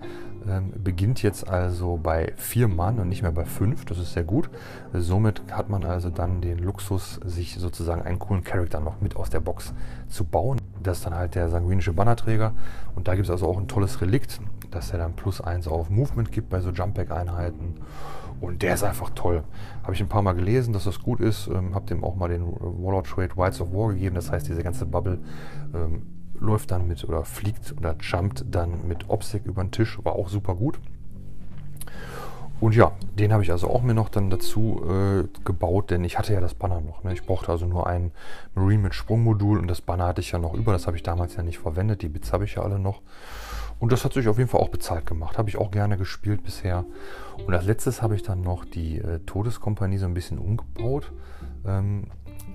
ähm, 0.48 0.72
beginnt 0.76 1.22
jetzt 1.22 1.48
also 1.48 1.98
bei 2.02 2.32
vier 2.36 2.68
Mann 2.68 2.98
und 2.98 3.08
nicht 3.08 3.22
mehr 3.22 3.32
bei 3.32 3.44
fünf. 3.44 3.84
Das 3.84 3.98
ist 3.98 4.12
sehr 4.12 4.24
gut. 4.24 4.50
Somit 4.92 5.42
hat 5.50 5.68
man 5.68 5.84
also 5.84 6.10
dann 6.10 6.40
den 6.40 6.58
Luxus, 6.58 7.20
sich 7.24 7.56
sozusagen 7.56 8.02
einen 8.02 8.18
coolen 8.18 8.44
Charakter 8.44 8.80
noch 8.80 9.00
mit 9.00 9.16
aus 9.16 9.30
der 9.30 9.40
Box 9.40 9.72
zu 10.08 10.24
bauen. 10.24 10.60
Das 10.82 10.98
ist 10.98 11.06
dann 11.06 11.14
halt 11.14 11.34
der 11.34 11.48
sanguinische 11.48 11.92
Bannerträger. 11.92 12.52
Und 12.94 13.08
da 13.08 13.14
gibt 13.14 13.26
es 13.26 13.30
also 13.30 13.46
auch 13.46 13.58
ein 13.58 13.68
tolles 13.68 14.00
Relikt, 14.00 14.40
dass 14.74 14.90
er 14.90 14.98
dann 14.98 15.14
plus 15.14 15.40
eins 15.40 15.68
auf 15.68 15.90
Movement 15.90 16.32
gibt 16.32 16.50
bei 16.50 16.60
so 16.60 16.70
Jump-Back-Einheiten. 16.70 17.76
Und 18.40 18.62
der 18.62 18.74
ist 18.74 18.82
einfach 18.82 19.10
toll. 19.10 19.44
Habe 19.84 19.94
ich 19.94 20.00
ein 20.00 20.08
paar 20.08 20.22
Mal 20.22 20.32
gelesen, 20.32 20.72
dass 20.72 20.84
das 20.84 21.00
gut 21.00 21.20
ist. 21.20 21.46
Ähm, 21.46 21.74
habe 21.76 21.86
dem 21.86 22.02
auch 22.02 22.16
mal 22.16 22.28
den 22.28 22.44
Warlord 22.44 23.06
Trade 23.06 23.36
Whites 23.36 23.60
of 23.60 23.72
War 23.72 23.92
gegeben. 23.92 24.16
Das 24.16 24.32
heißt, 24.32 24.48
diese 24.48 24.64
ganze 24.64 24.84
Bubble 24.84 25.20
ähm, 25.72 26.02
läuft 26.40 26.72
dann 26.72 26.88
mit 26.88 27.04
oder 27.04 27.24
fliegt 27.24 27.72
oder 27.78 27.94
jumpt 28.00 28.44
dann 28.50 28.88
mit 28.88 29.08
Obsec 29.08 29.46
über 29.46 29.62
den 29.62 29.70
Tisch. 29.70 29.98
War 30.02 30.14
auch 30.14 30.28
super 30.28 30.56
gut. 30.56 30.80
Und 32.62 32.76
ja, 32.76 32.92
den 33.18 33.32
habe 33.32 33.42
ich 33.42 33.50
also 33.50 33.68
auch 33.68 33.82
mir 33.82 33.92
noch 33.92 34.08
dann 34.08 34.30
dazu 34.30 34.82
äh, 34.88 35.26
gebaut, 35.44 35.90
denn 35.90 36.04
ich 36.04 36.16
hatte 36.16 36.32
ja 36.32 36.40
das 36.40 36.54
Banner 36.54 36.80
noch. 36.80 37.02
Ne? 37.02 37.12
Ich 37.12 37.26
brauchte 37.26 37.50
also 37.50 37.66
nur 37.66 37.88
ein 37.88 38.12
Marine 38.54 38.84
mit 38.84 38.94
Sprungmodul 38.94 39.58
und 39.58 39.66
das 39.66 39.80
Banner 39.80 40.06
hatte 40.06 40.20
ich 40.20 40.30
ja 40.30 40.38
noch 40.38 40.54
über. 40.54 40.70
Das 40.70 40.86
habe 40.86 40.96
ich 40.96 41.02
damals 41.02 41.34
ja 41.34 41.42
nicht 41.42 41.58
verwendet. 41.58 42.02
Die 42.02 42.08
Bits 42.08 42.32
habe 42.32 42.44
ich 42.44 42.54
ja 42.54 42.62
alle 42.62 42.78
noch. 42.78 43.02
Und 43.82 43.90
das 43.90 44.04
hat 44.04 44.12
sich 44.12 44.28
auf 44.28 44.38
jeden 44.38 44.48
Fall 44.48 44.60
auch 44.60 44.68
bezahlt 44.68 45.06
gemacht. 45.06 45.38
Habe 45.38 45.48
ich 45.48 45.56
auch 45.56 45.72
gerne 45.72 45.98
gespielt 45.98 46.44
bisher. 46.44 46.84
Und 47.44 47.52
als 47.52 47.64
letztes 47.64 48.00
habe 48.00 48.14
ich 48.14 48.22
dann 48.22 48.40
noch 48.40 48.64
die 48.64 48.98
äh, 48.98 49.18
Todeskompanie 49.26 49.98
so 49.98 50.06
ein 50.06 50.14
bisschen 50.14 50.38
umgebaut. 50.38 51.10
Ähm, 51.66 52.04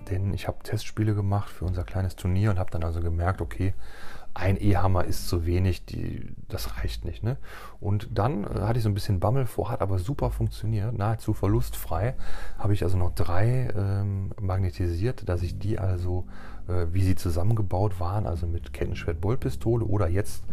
denn 0.09 0.33
ich 0.33 0.47
habe 0.47 0.63
Testspiele 0.63 1.13
gemacht 1.15 1.49
für 1.49 1.65
unser 1.65 1.83
kleines 1.83 2.15
Turnier 2.15 2.51
und 2.51 2.59
habe 2.59 2.71
dann 2.71 2.81
also 2.81 3.01
gemerkt, 3.01 3.41
okay, 3.41 3.73
ein 4.37 4.55
E-Hammer 4.61 5.03
ist 5.03 5.27
zu 5.27 5.45
wenig, 5.45 5.83
die, 5.83 6.33
das 6.47 6.77
reicht 6.77 7.03
nicht. 7.03 7.23
Ne? 7.23 7.35
Und 7.81 8.17
dann 8.17 8.45
äh, 8.45 8.61
hatte 8.61 8.77
ich 8.77 8.83
so 8.83 8.89
ein 8.89 8.93
bisschen 8.93 9.19
Bammel 9.19 9.47
vor, 9.47 9.69
hat 9.69 9.81
aber 9.81 9.99
super 9.99 10.29
funktioniert, 10.29 10.97
nahezu 10.97 11.33
verlustfrei. 11.33 12.15
Habe 12.57 12.73
ich 12.73 12.83
also 12.83 12.97
noch 12.97 13.13
drei 13.13 13.69
ähm, 13.75 14.31
magnetisiert, 14.39 15.27
dass 15.27 15.41
ich 15.41 15.59
die 15.59 15.77
also, 15.77 16.25
äh, 16.69 16.85
wie 16.91 17.01
sie 17.01 17.15
zusammengebaut 17.15 17.99
waren, 17.99 18.27
also 18.27 18.47
mit 18.47 18.71
Kettenschwert-Boltpistole 18.71 19.83
oder 19.83 20.07
jetzt 20.07 20.45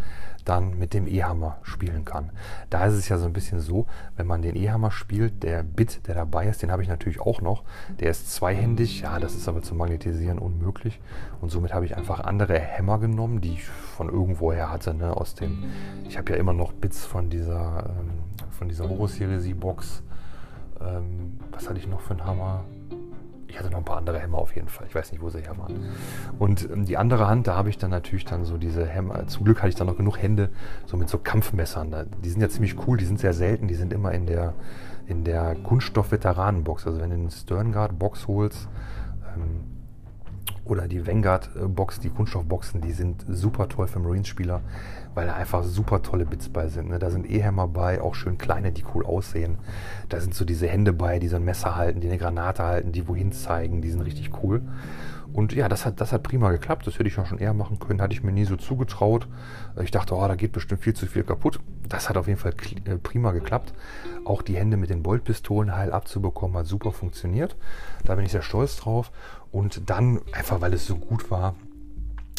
dann 0.44 0.78
mit 0.78 0.94
dem 0.94 1.07
E-Hammer 1.07 1.59
spielen 1.62 2.04
kann. 2.04 2.30
Da 2.70 2.87
ist 2.87 2.94
es 2.94 3.09
ja 3.09 3.18
so 3.18 3.26
ein 3.26 3.33
bisschen 3.33 3.61
so, 3.61 3.87
wenn 4.16 4.26
man 4.26 4.42
den 4.42 4.57
E-Hammer 4.57 4.90
spielt, 4.90 5.42
der 5.42 5.62
Bit, 5.62 6.07
der 6.07 6.14
dabei 6.14 6.46
ist, 6.46 6.62
den 6.62 6.70
habe 6.70 6.83
ich 6.83 6.88
natürlich 6.88 7.20
auch 7.20 7.40
noch. 7.40 7.64
Der 8.00 8.11
ist 8.11 8.33
zweihändig, 8.33 9.00
ja, 9.02 9.18
das 9.18 9.35
ist 9.35 9.48
aber 9.48 9.62
zum 9.62 9.78
Magnetisieren 9.78 10.38
unmöglich. 10.38 11.00
Und 11.40 11.50
somit 11.50 11.72
habe 11.72 11.87
ich 11.87 11.96
einfach 11.96 12.20
andere 12.20 12.59
Hämmer 12.59 12.98
genommen, 12.98 13.40
die 13.40 13.54
ich 13.54 13.64
von 13.64 14.09
irgendwoher 14.09 14.70
hatte, 14.70 14.94
ne, 14.94 15.16
aus 15.16 15.35
dem, 15.35 15.64
ich 16.09 16.18
habe 16.18 16.33
ja 16.33 16.38
immer 16.38 16.52
noch 16.52 16.72
Bits 16.72 17.04
von 17.04 17.30
dieser, 17.30 17.90
ähm, 17.98 18.11
von 18.50 18.68
dieser 18.68 18.88
Horus-Heresie-Box. 18.88 20.02
Ähm, 20.80 21.38
was 21.52 21.68
hatte 21.68 21.78
ich 21.78 21.87
noch 21.87 22.00
für 22.00 22.14
einen 22.14 22.24
Hammer? 22.24 22.64
Ich 23.54 23.60
hatte 23.60 23.70
noch 23.70 23.78
ein 23.78 23.84
paar 23.84 23.98
andere 23.98 24.18
Hämmer 24.18 24.38
auf 24.38 24.56
jeden 24.56 24.66
Fall. 24.66 24.88
Ich 24.88 24.96
weiß 24.96 25.12
nicht, 25.12 25.22
wo 25.22 25.30
sie 25.30 25.38
her 25.38 25.56
waren. 25.56 25.94
Und 26.40 26.68
ähm, 26.68 26.86
die 26.86 26.96
andere 26.96 27.28
Hand, 27.28 27.46
da 27.46 27.54
habe 27.54 27.70
ich 27.70 27.78
dann 27.78 27.92
natürlich 27.92 28.24
dann 28.24 28.44
so 28.44 28.58
diese 28.58 28.84
Hämmer. 28.84 29.28
Zum 29.28 29.44
Glück 29.44 29.58
hatte 29.58 29.68
ich 29.68 29.76
dann 29.76 29.86
noch 29.86 29.96
genug 29.96 30.20
Hände, 30.20 30.50
so 30.86 30.96
mit 30.96 31.08
so 31.08 31.18
Kampfmessern. 31.18 31.94
Die 32.24 32.30
sind 32.30 32.40
ja 32.40 32.48
ziemlich 32.48 32.74
cool, 32.88 32.96
die 32.96 33.04
sind 33.04 33.20
sehr 33.20 33.32
selten, 33.32 33.68
die 33.68 33.76
sind 33.76 33.92
immer 33.92 34.10
in 34.10 34.26
der, 34.26 34.54
in 35.06 35.22
der 35.22 35.54
Kunststoff-Veteranenbox. 35.54 36.84
Also 36.88 37.00
wenn 37.00 37.10
du 37.10 37.14
eine 37.14 37.30
Sterngard-Box 37.30 38.26
holst, 38.26 38.68
ähm, 39.36 39.73
oder 40.64 40.88
die 40.88 41.07
Vanguard-Box, 41.07 42.00
die 42.00 42.09
Kunststoffboxen, 42.09 42.80
die 42.80 42.92
sind 42.92 43.24
super 43.28 43.68
toll 43.68 43.87
für 43.87 43.98
Marines-Spieler, 43.98 44.62
weil 45.14 45.26
da 45.26 45.35
einfach 45.35 45.62
super 45.62 46.02
tolle 46.02 46.24
Bits 46.24 46.48
bei 46.48 46.68
sind. 46.68 46.88
Ne? 46.88 46.98
Da 46.98 47.11
sind 47.11 47.30
E-Hämmer 47.30 47.68
bei, 47.68 48.00
auch 48.00 48.14
schön 48.14 48.38
kleine, 48.38 48.72
die 48.72 48.85
cool 48.94 49.04
aussehen. 49.04 49.59
Da 50.09 50.20
sind 50.20 50.35
so 50.35 50.44
diese 50.44 50.66
Hände 50.66 50.92
bei, 50.92 51.18
die 51.18 51.28
so 51.28 51.37
ein 51.37 51.44
Messer 51.44 51.76
halten, 51.76 52.00
die 52.00 52.09
eine 52.09 52.18
Granate 52.18 52.62
halten, 52.62 52.92
die 52.92 53.07
wohin 53.09 53.33
zeigen, 53.33 53.83
die 53.83 53.90
sind 53.90 54.00
richtig 54.00 54.30
cool. 54.42 54.62
Und 55.35 55.53
ja, 55.53 55.68
das 55.68 55.85
hat, 55.85 56.01
das 56.01 56.12
hat 56.12 56.23
prima 56.23 56.53
geklappt. 56.53 56.87
Das 56.87 56.94
hätte 56.94 57.09
ich 57.09 57.18
auch 57.18 57.27
schon 57.27 57.38
eher 57.38 57.55
machen 57.55 57.81
können, 57.81 58.01
hatte 58.01 58.14
ich 58.14 58.23
mir 58.23 58.31
nie 58.31 58.44
so 58.44 58.55
zugetraut. 58.55 59.27
Ich 59.83 59.90
dachte, 59.90 60.14
oh, 60.14 60.29
da 60.29 60.37
geht 60.37 60.53
bestimmt 60.53 60.83
viel 60.83 60.94
zu 60.94 61.07
viel 61.07 61.25
kaputt. 61.25 61.59
Das 61.88 62.09
hat 62.09 62.16
auf 62.16 62.29
jeden 62.29 62.38
Fall 62.38 62.55
äh, 62.85 62.97
prima 62.99 63.33
geklappt. 63.33 63.75
Auch 64.25 64.42
die 64.42 64.55
Hände 64.55 64.77
mit 64.77 64.90
den 64.90 65.03
Boltpistolen 65.03 65.75
heil 65.75 65.92
abzubekommen, 65.92 66.57
hat 66.57 66.66
super 66.66 66.92
funktioniert. 66.92 67.57
Da 68.05 68.14
bin 68.14 68.25
ich 68.25 68.31
sehr 68.31 68.42
stolz 68.42 68.77
drauf. 68.77 69.11
Und 69.51 69.90
dann, 69.90 70.20
einfach 70.33 70.61
weil 70.61 70.73
es 70.73 70.87
so 70.87 70.94
gut 70.94 71.33
war, 71.33 71.57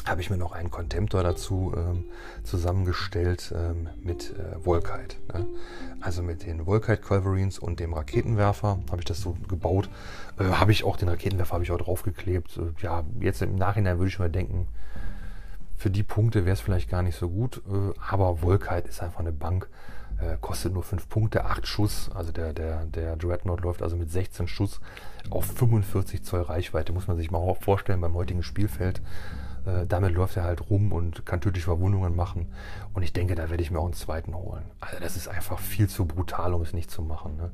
habe 0.06 0.22
ich 0.22 0.30
mir 0.30 0.38
noch 0.38 0.52
einen 0.52 0.70
Contemptor 0.70 1.24
dazu 1.24 1.74
ähm, 1.76 2.06
zusammengestellt 2.44 3.54
ähm, 3.56 3.90
mit 4.02 4.34
äh, 4.38 4.64
Volkite. 4.64 5.18
Ne? 5.34 5.46
Also 6.00 6.22
mit 6.22 6.46
den 6.46 6.66
Volkite 6.66 7.02
Culverines 7.02 7.58
und 7.58 7.80
dem 7.80 7.94
Raketenwerfer 7.94 8.80
habe 8.92 9.02
ich 9.02 9.06
das 9.06 9.20
so 9.20 9.36
gebaut. 9.48 9.90
Äh, 10.40 10.44
habe 10.44 10.72
ich 10.72 10.84
auch 10.84 10.98
den 10.98 11.10
Raketenwerfer 11.10 11.54
habe 11.54 11.64
ich 11.64 11.72
auch 11.72 11.78
draufgeklebt. 11.78 12.58
Äh, 12.58 12.84
ja, 12.84 13.04
jetzt 13.20 13.42
im 13.42 13.56
Nachhinein 13.56 13.98
würde 13.98 14.10
ich 14.10 14.20
mir 14.20 14.30
denken, 14.30 14.68
für 15.76 15.90
die 15.90 16.04
Punkte 16.04 16.46
wäre 16.46 16.54
es 16.54 16.62
vielleicht 16.62 16.90
gar 16.90 17.02
nicht 17.02 17.18
so 17.18 17.30
gut. 17.30 17.62
Äh, 17.68 18.00
aber 18.08 18.42
Volkite 18.42 18.88
ist 18.88 19.02
einfach 19.02 19.20
eine 19.20 19.32
Bank. 19.32 19.70
Äh, 20.20 20.38
kostet 20.40 20.74
nur 20.74 20.84
5 20.84 21.10
Punkte, 21.10 21.46
8 21.46 21.68
Schuss. 21.68 22.10
Also 22.14 22.32
der, 22.32 22.54
der, 22.54 22.86
der 22.86 23.16
Dreadnought 23.18 23.62
läuft 23.62 23.82
also 23.82 23.98
mit 23.98 24.12
16 24.12 24.48
Schuss 24.48 24.80
auf 25.30 25.46
45 25.46 26.24
Zoll 26.24 26.42
Reichweite. 26.42 26.94
Muss 26.94 27.08
man 27.08 27.18
sich 27.18 27.32
mal 27.32 27.56
vorstellen 27.56 28.02
beim 28.02 28.14
heutigen 28.14 28.44
Spielfeld. 28.44 29.02
Äh, 29.66 29.86
damit 29.88 30.14
läuft 30.14 30.38
er 30.38 30.44
halt 30.44 30.70
rum 30.70 30.92
und 30.92 31.26
kann 31.26 31.42
tödliche 31.42 31.66
Verwundungen 31.66 32.16
machen. 32.16 32.48
Und 32.94 33.04
ich 33.04 33.14
denke, 33.14 33.36
da 33.36 33.50
werde 33.50 33.64
ich 33.64 33.72
mir 33.72 33.80
auch 33.80 33.86
einen 33.86 33.94
zweiten 33.94 34.36
holen. 34.36 34.64
Also 34.80 35.00
das 35.00 35.16
ist 35.16 35.28
einfach 35.28 35.60
viel 35.60 35.88
zu 35.88 36.06
brutal, 36.06 36.54
um 36.54 36.62
es 36.62 36.74
nicht 36.74 36.92
zu 36.92 37.02
machen. 37.02 37.38
Ne? 37.38 37.52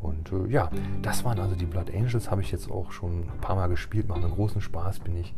Und 0.00 0.32
äh, 0.32 0.50
ja, 0.50 0.70
das 1.02 1.24
waren 1.24 1.38
also 1.38 1.54
die 1.54 1.66
Blood 1.66 1.94
Angels, 1.94 2.30
habe 2.30 2.40
ich 2.40 2.50
jetzt 2.50 2.70
auch 2.70 2.90
schon 2.90 3.28
ein 3.28 3.40
paar 3.40 3.56
Mal 3.56 3.68
gespielt, 3.68 4.08
macht 4.08 4.22
mir 4.22 4.30
großen 4.30 4.60
Spaß, 4.60 5.00
bin 5.00 5.16
ich 5.16 5.34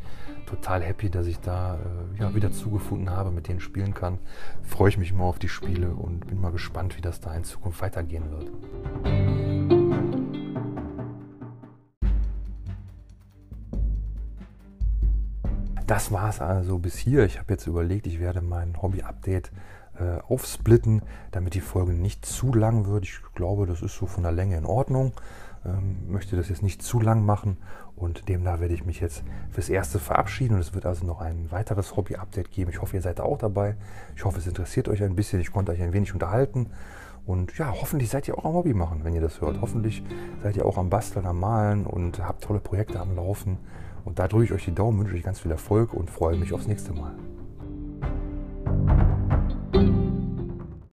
total 0.46 0.82
happy, 0.82 1.10
dass 1.10 1.26
ich 1.26 1.40
da 1.40 1.76
äh, 1.76 2.20
ja, 2.20 2.34
wieder 2.34 2.52
zugefunden 2.52 3.10
habe, 3.10 3.30
mit 3.30 3.48
denen 3.48 3.60
spielen 3.60 3.94
kann. 3.94 4.18
Freue 4.62 4.88
ich 4.88 4.98
mich 4.98 5.10
immer 5.10 5.24
auf 5.24 5.38
die 5.38 5.48
Spiele 5.48 5.90
und 5.90 6.26
bin 6.28 6.40
mal 6.40 6.52
gespannt, 6.52 6.96
wie 6.96 7.02
das 7.02 7.20
da 7.20 7.34
in 7.34 7.44
Zukunft 7.44 7.82
weitergehen 7.82 8.30
wird. 8.30 8.50
Das 15.92 16.10
war 16.10 16.30
es 16.30 16.40
also 16.40 16.78
bis 16.78 16.96
hier. 16.96 17.26
Ich 17.26 17.38
habe 17.38 17.52
jetzt 17.52 17.66
überlegt, 17.66 18.06
ich 18.06 18.18
werde 18.18 18.40
mein 18.40 18.80
Hobby-Update 18.80 19.52
äh, 20.00 20.22
aufsplitten, 20.26 21.02
damit 21.32 21.52
die 21.52 21.60
Folge 21.60 21.92
nicht 21.92 22.24
zu 22.24 22.54
lang 22.54 22.86
wird. 22.86 23.04
Ich 23.04 23.20
glaube, 23.34 23.66
das 23.66 23.82
ist 23.82 23.98
so 23.98 24.06
von 24.06 24.22
der 24.22 24.32
Länge 24.32 24.56
in 24.56 24.64
Ordnung. 24.64 25.12
Ähm, 25.66 26.10
möchte 26.10 26.34
das 26.34 26.48
jetzt 26.48 26.62
nicht 26.62 26.80
zu 26.80 26.98
lang 26.98 27.26
machen 27.26 27.58
und 27.94 28.30
demnach 28.30 28.58
werde 28.58 28.72
ich 28.72 28.86
mich 28.86 29.00
jetzt 29.00 29.22
fürs 29.50 29.68
Erste 29.68 29.98
verabschieden 29.98 30.54
und 30.54 30.60
es 30.60 30.72
wird 30.72 30.86
also 30.86 31.04
noch 31.04 31.20
ein 31.20 31.52
weiteres 31.52 31.94
Hobby-Update 31.94 32.50
geben. 32.50 32.70
Ich 32.70 32.80
hoffe, 32.80 32.96
ihr 32.96 33.02
seid 33.02 33.20
auch 33.20 33.36
dabei. 33.36 33.76
Ich 34.16 34.24
hoffe, 34.24 34.38
es 34.38 34.46
interessiert 34.46 34.88
euch 34.88 35.02
ein 35.02 35.14
bisschen. 35.14 35.42
Ich 35.42 35.52
konnte 35.52 35.72
euch 35.72 35.82
ein 35.82 35.92
wenig 35.92 36.14
unterhalten. 36.14 36.70
Und 37.26 37.58
ja, 37.58 37.70
hoffentlich 37.70 38.08
seid 38.08 38.26
ihr 38.28 38.38
auch 38.38 38.46
am 38.46 38.54
Hobby 38.54 38.72
machen, 38.72 39.04
wenn 39.04 39.14
ihr 39.14 39.20
das 39.20 39.42
hört. 39.42 39.60
Hoffentlich 39.60 40.02
seid 40.42 40.56
ihr 40.56 40.64
auch 40.64 40.78
am 40.78 40.88
Basteln, 40.88 41.26
am 41.26 41.38
Malen 41.38 41.84
und 41.84 42.18
habt 42.26 42.44
tolle 42.44 42.60
Projekte 42.60 42.98
am 42.98 43.14
Laufen. 43.14 43.58
Und 44.04 44.18
da 44.18 44.28
drücke 44.28 44.44
ich 44.44 44.52
euch 44.52 44.64
die 44.64 44.74
Daumen, 44.74 44.98
wünsche 44.98 45.14
euch 45.14 45.22
ganz 45.22 45.40
viel 45.40 45.50
Erfolg 45.50 45.94
und 45.94 46.10
freue 46.10 46.36
mich 46.36 46.52
aufs 46.52 46.66
nächste 46.66 46.92
Mal. 46.92 47.14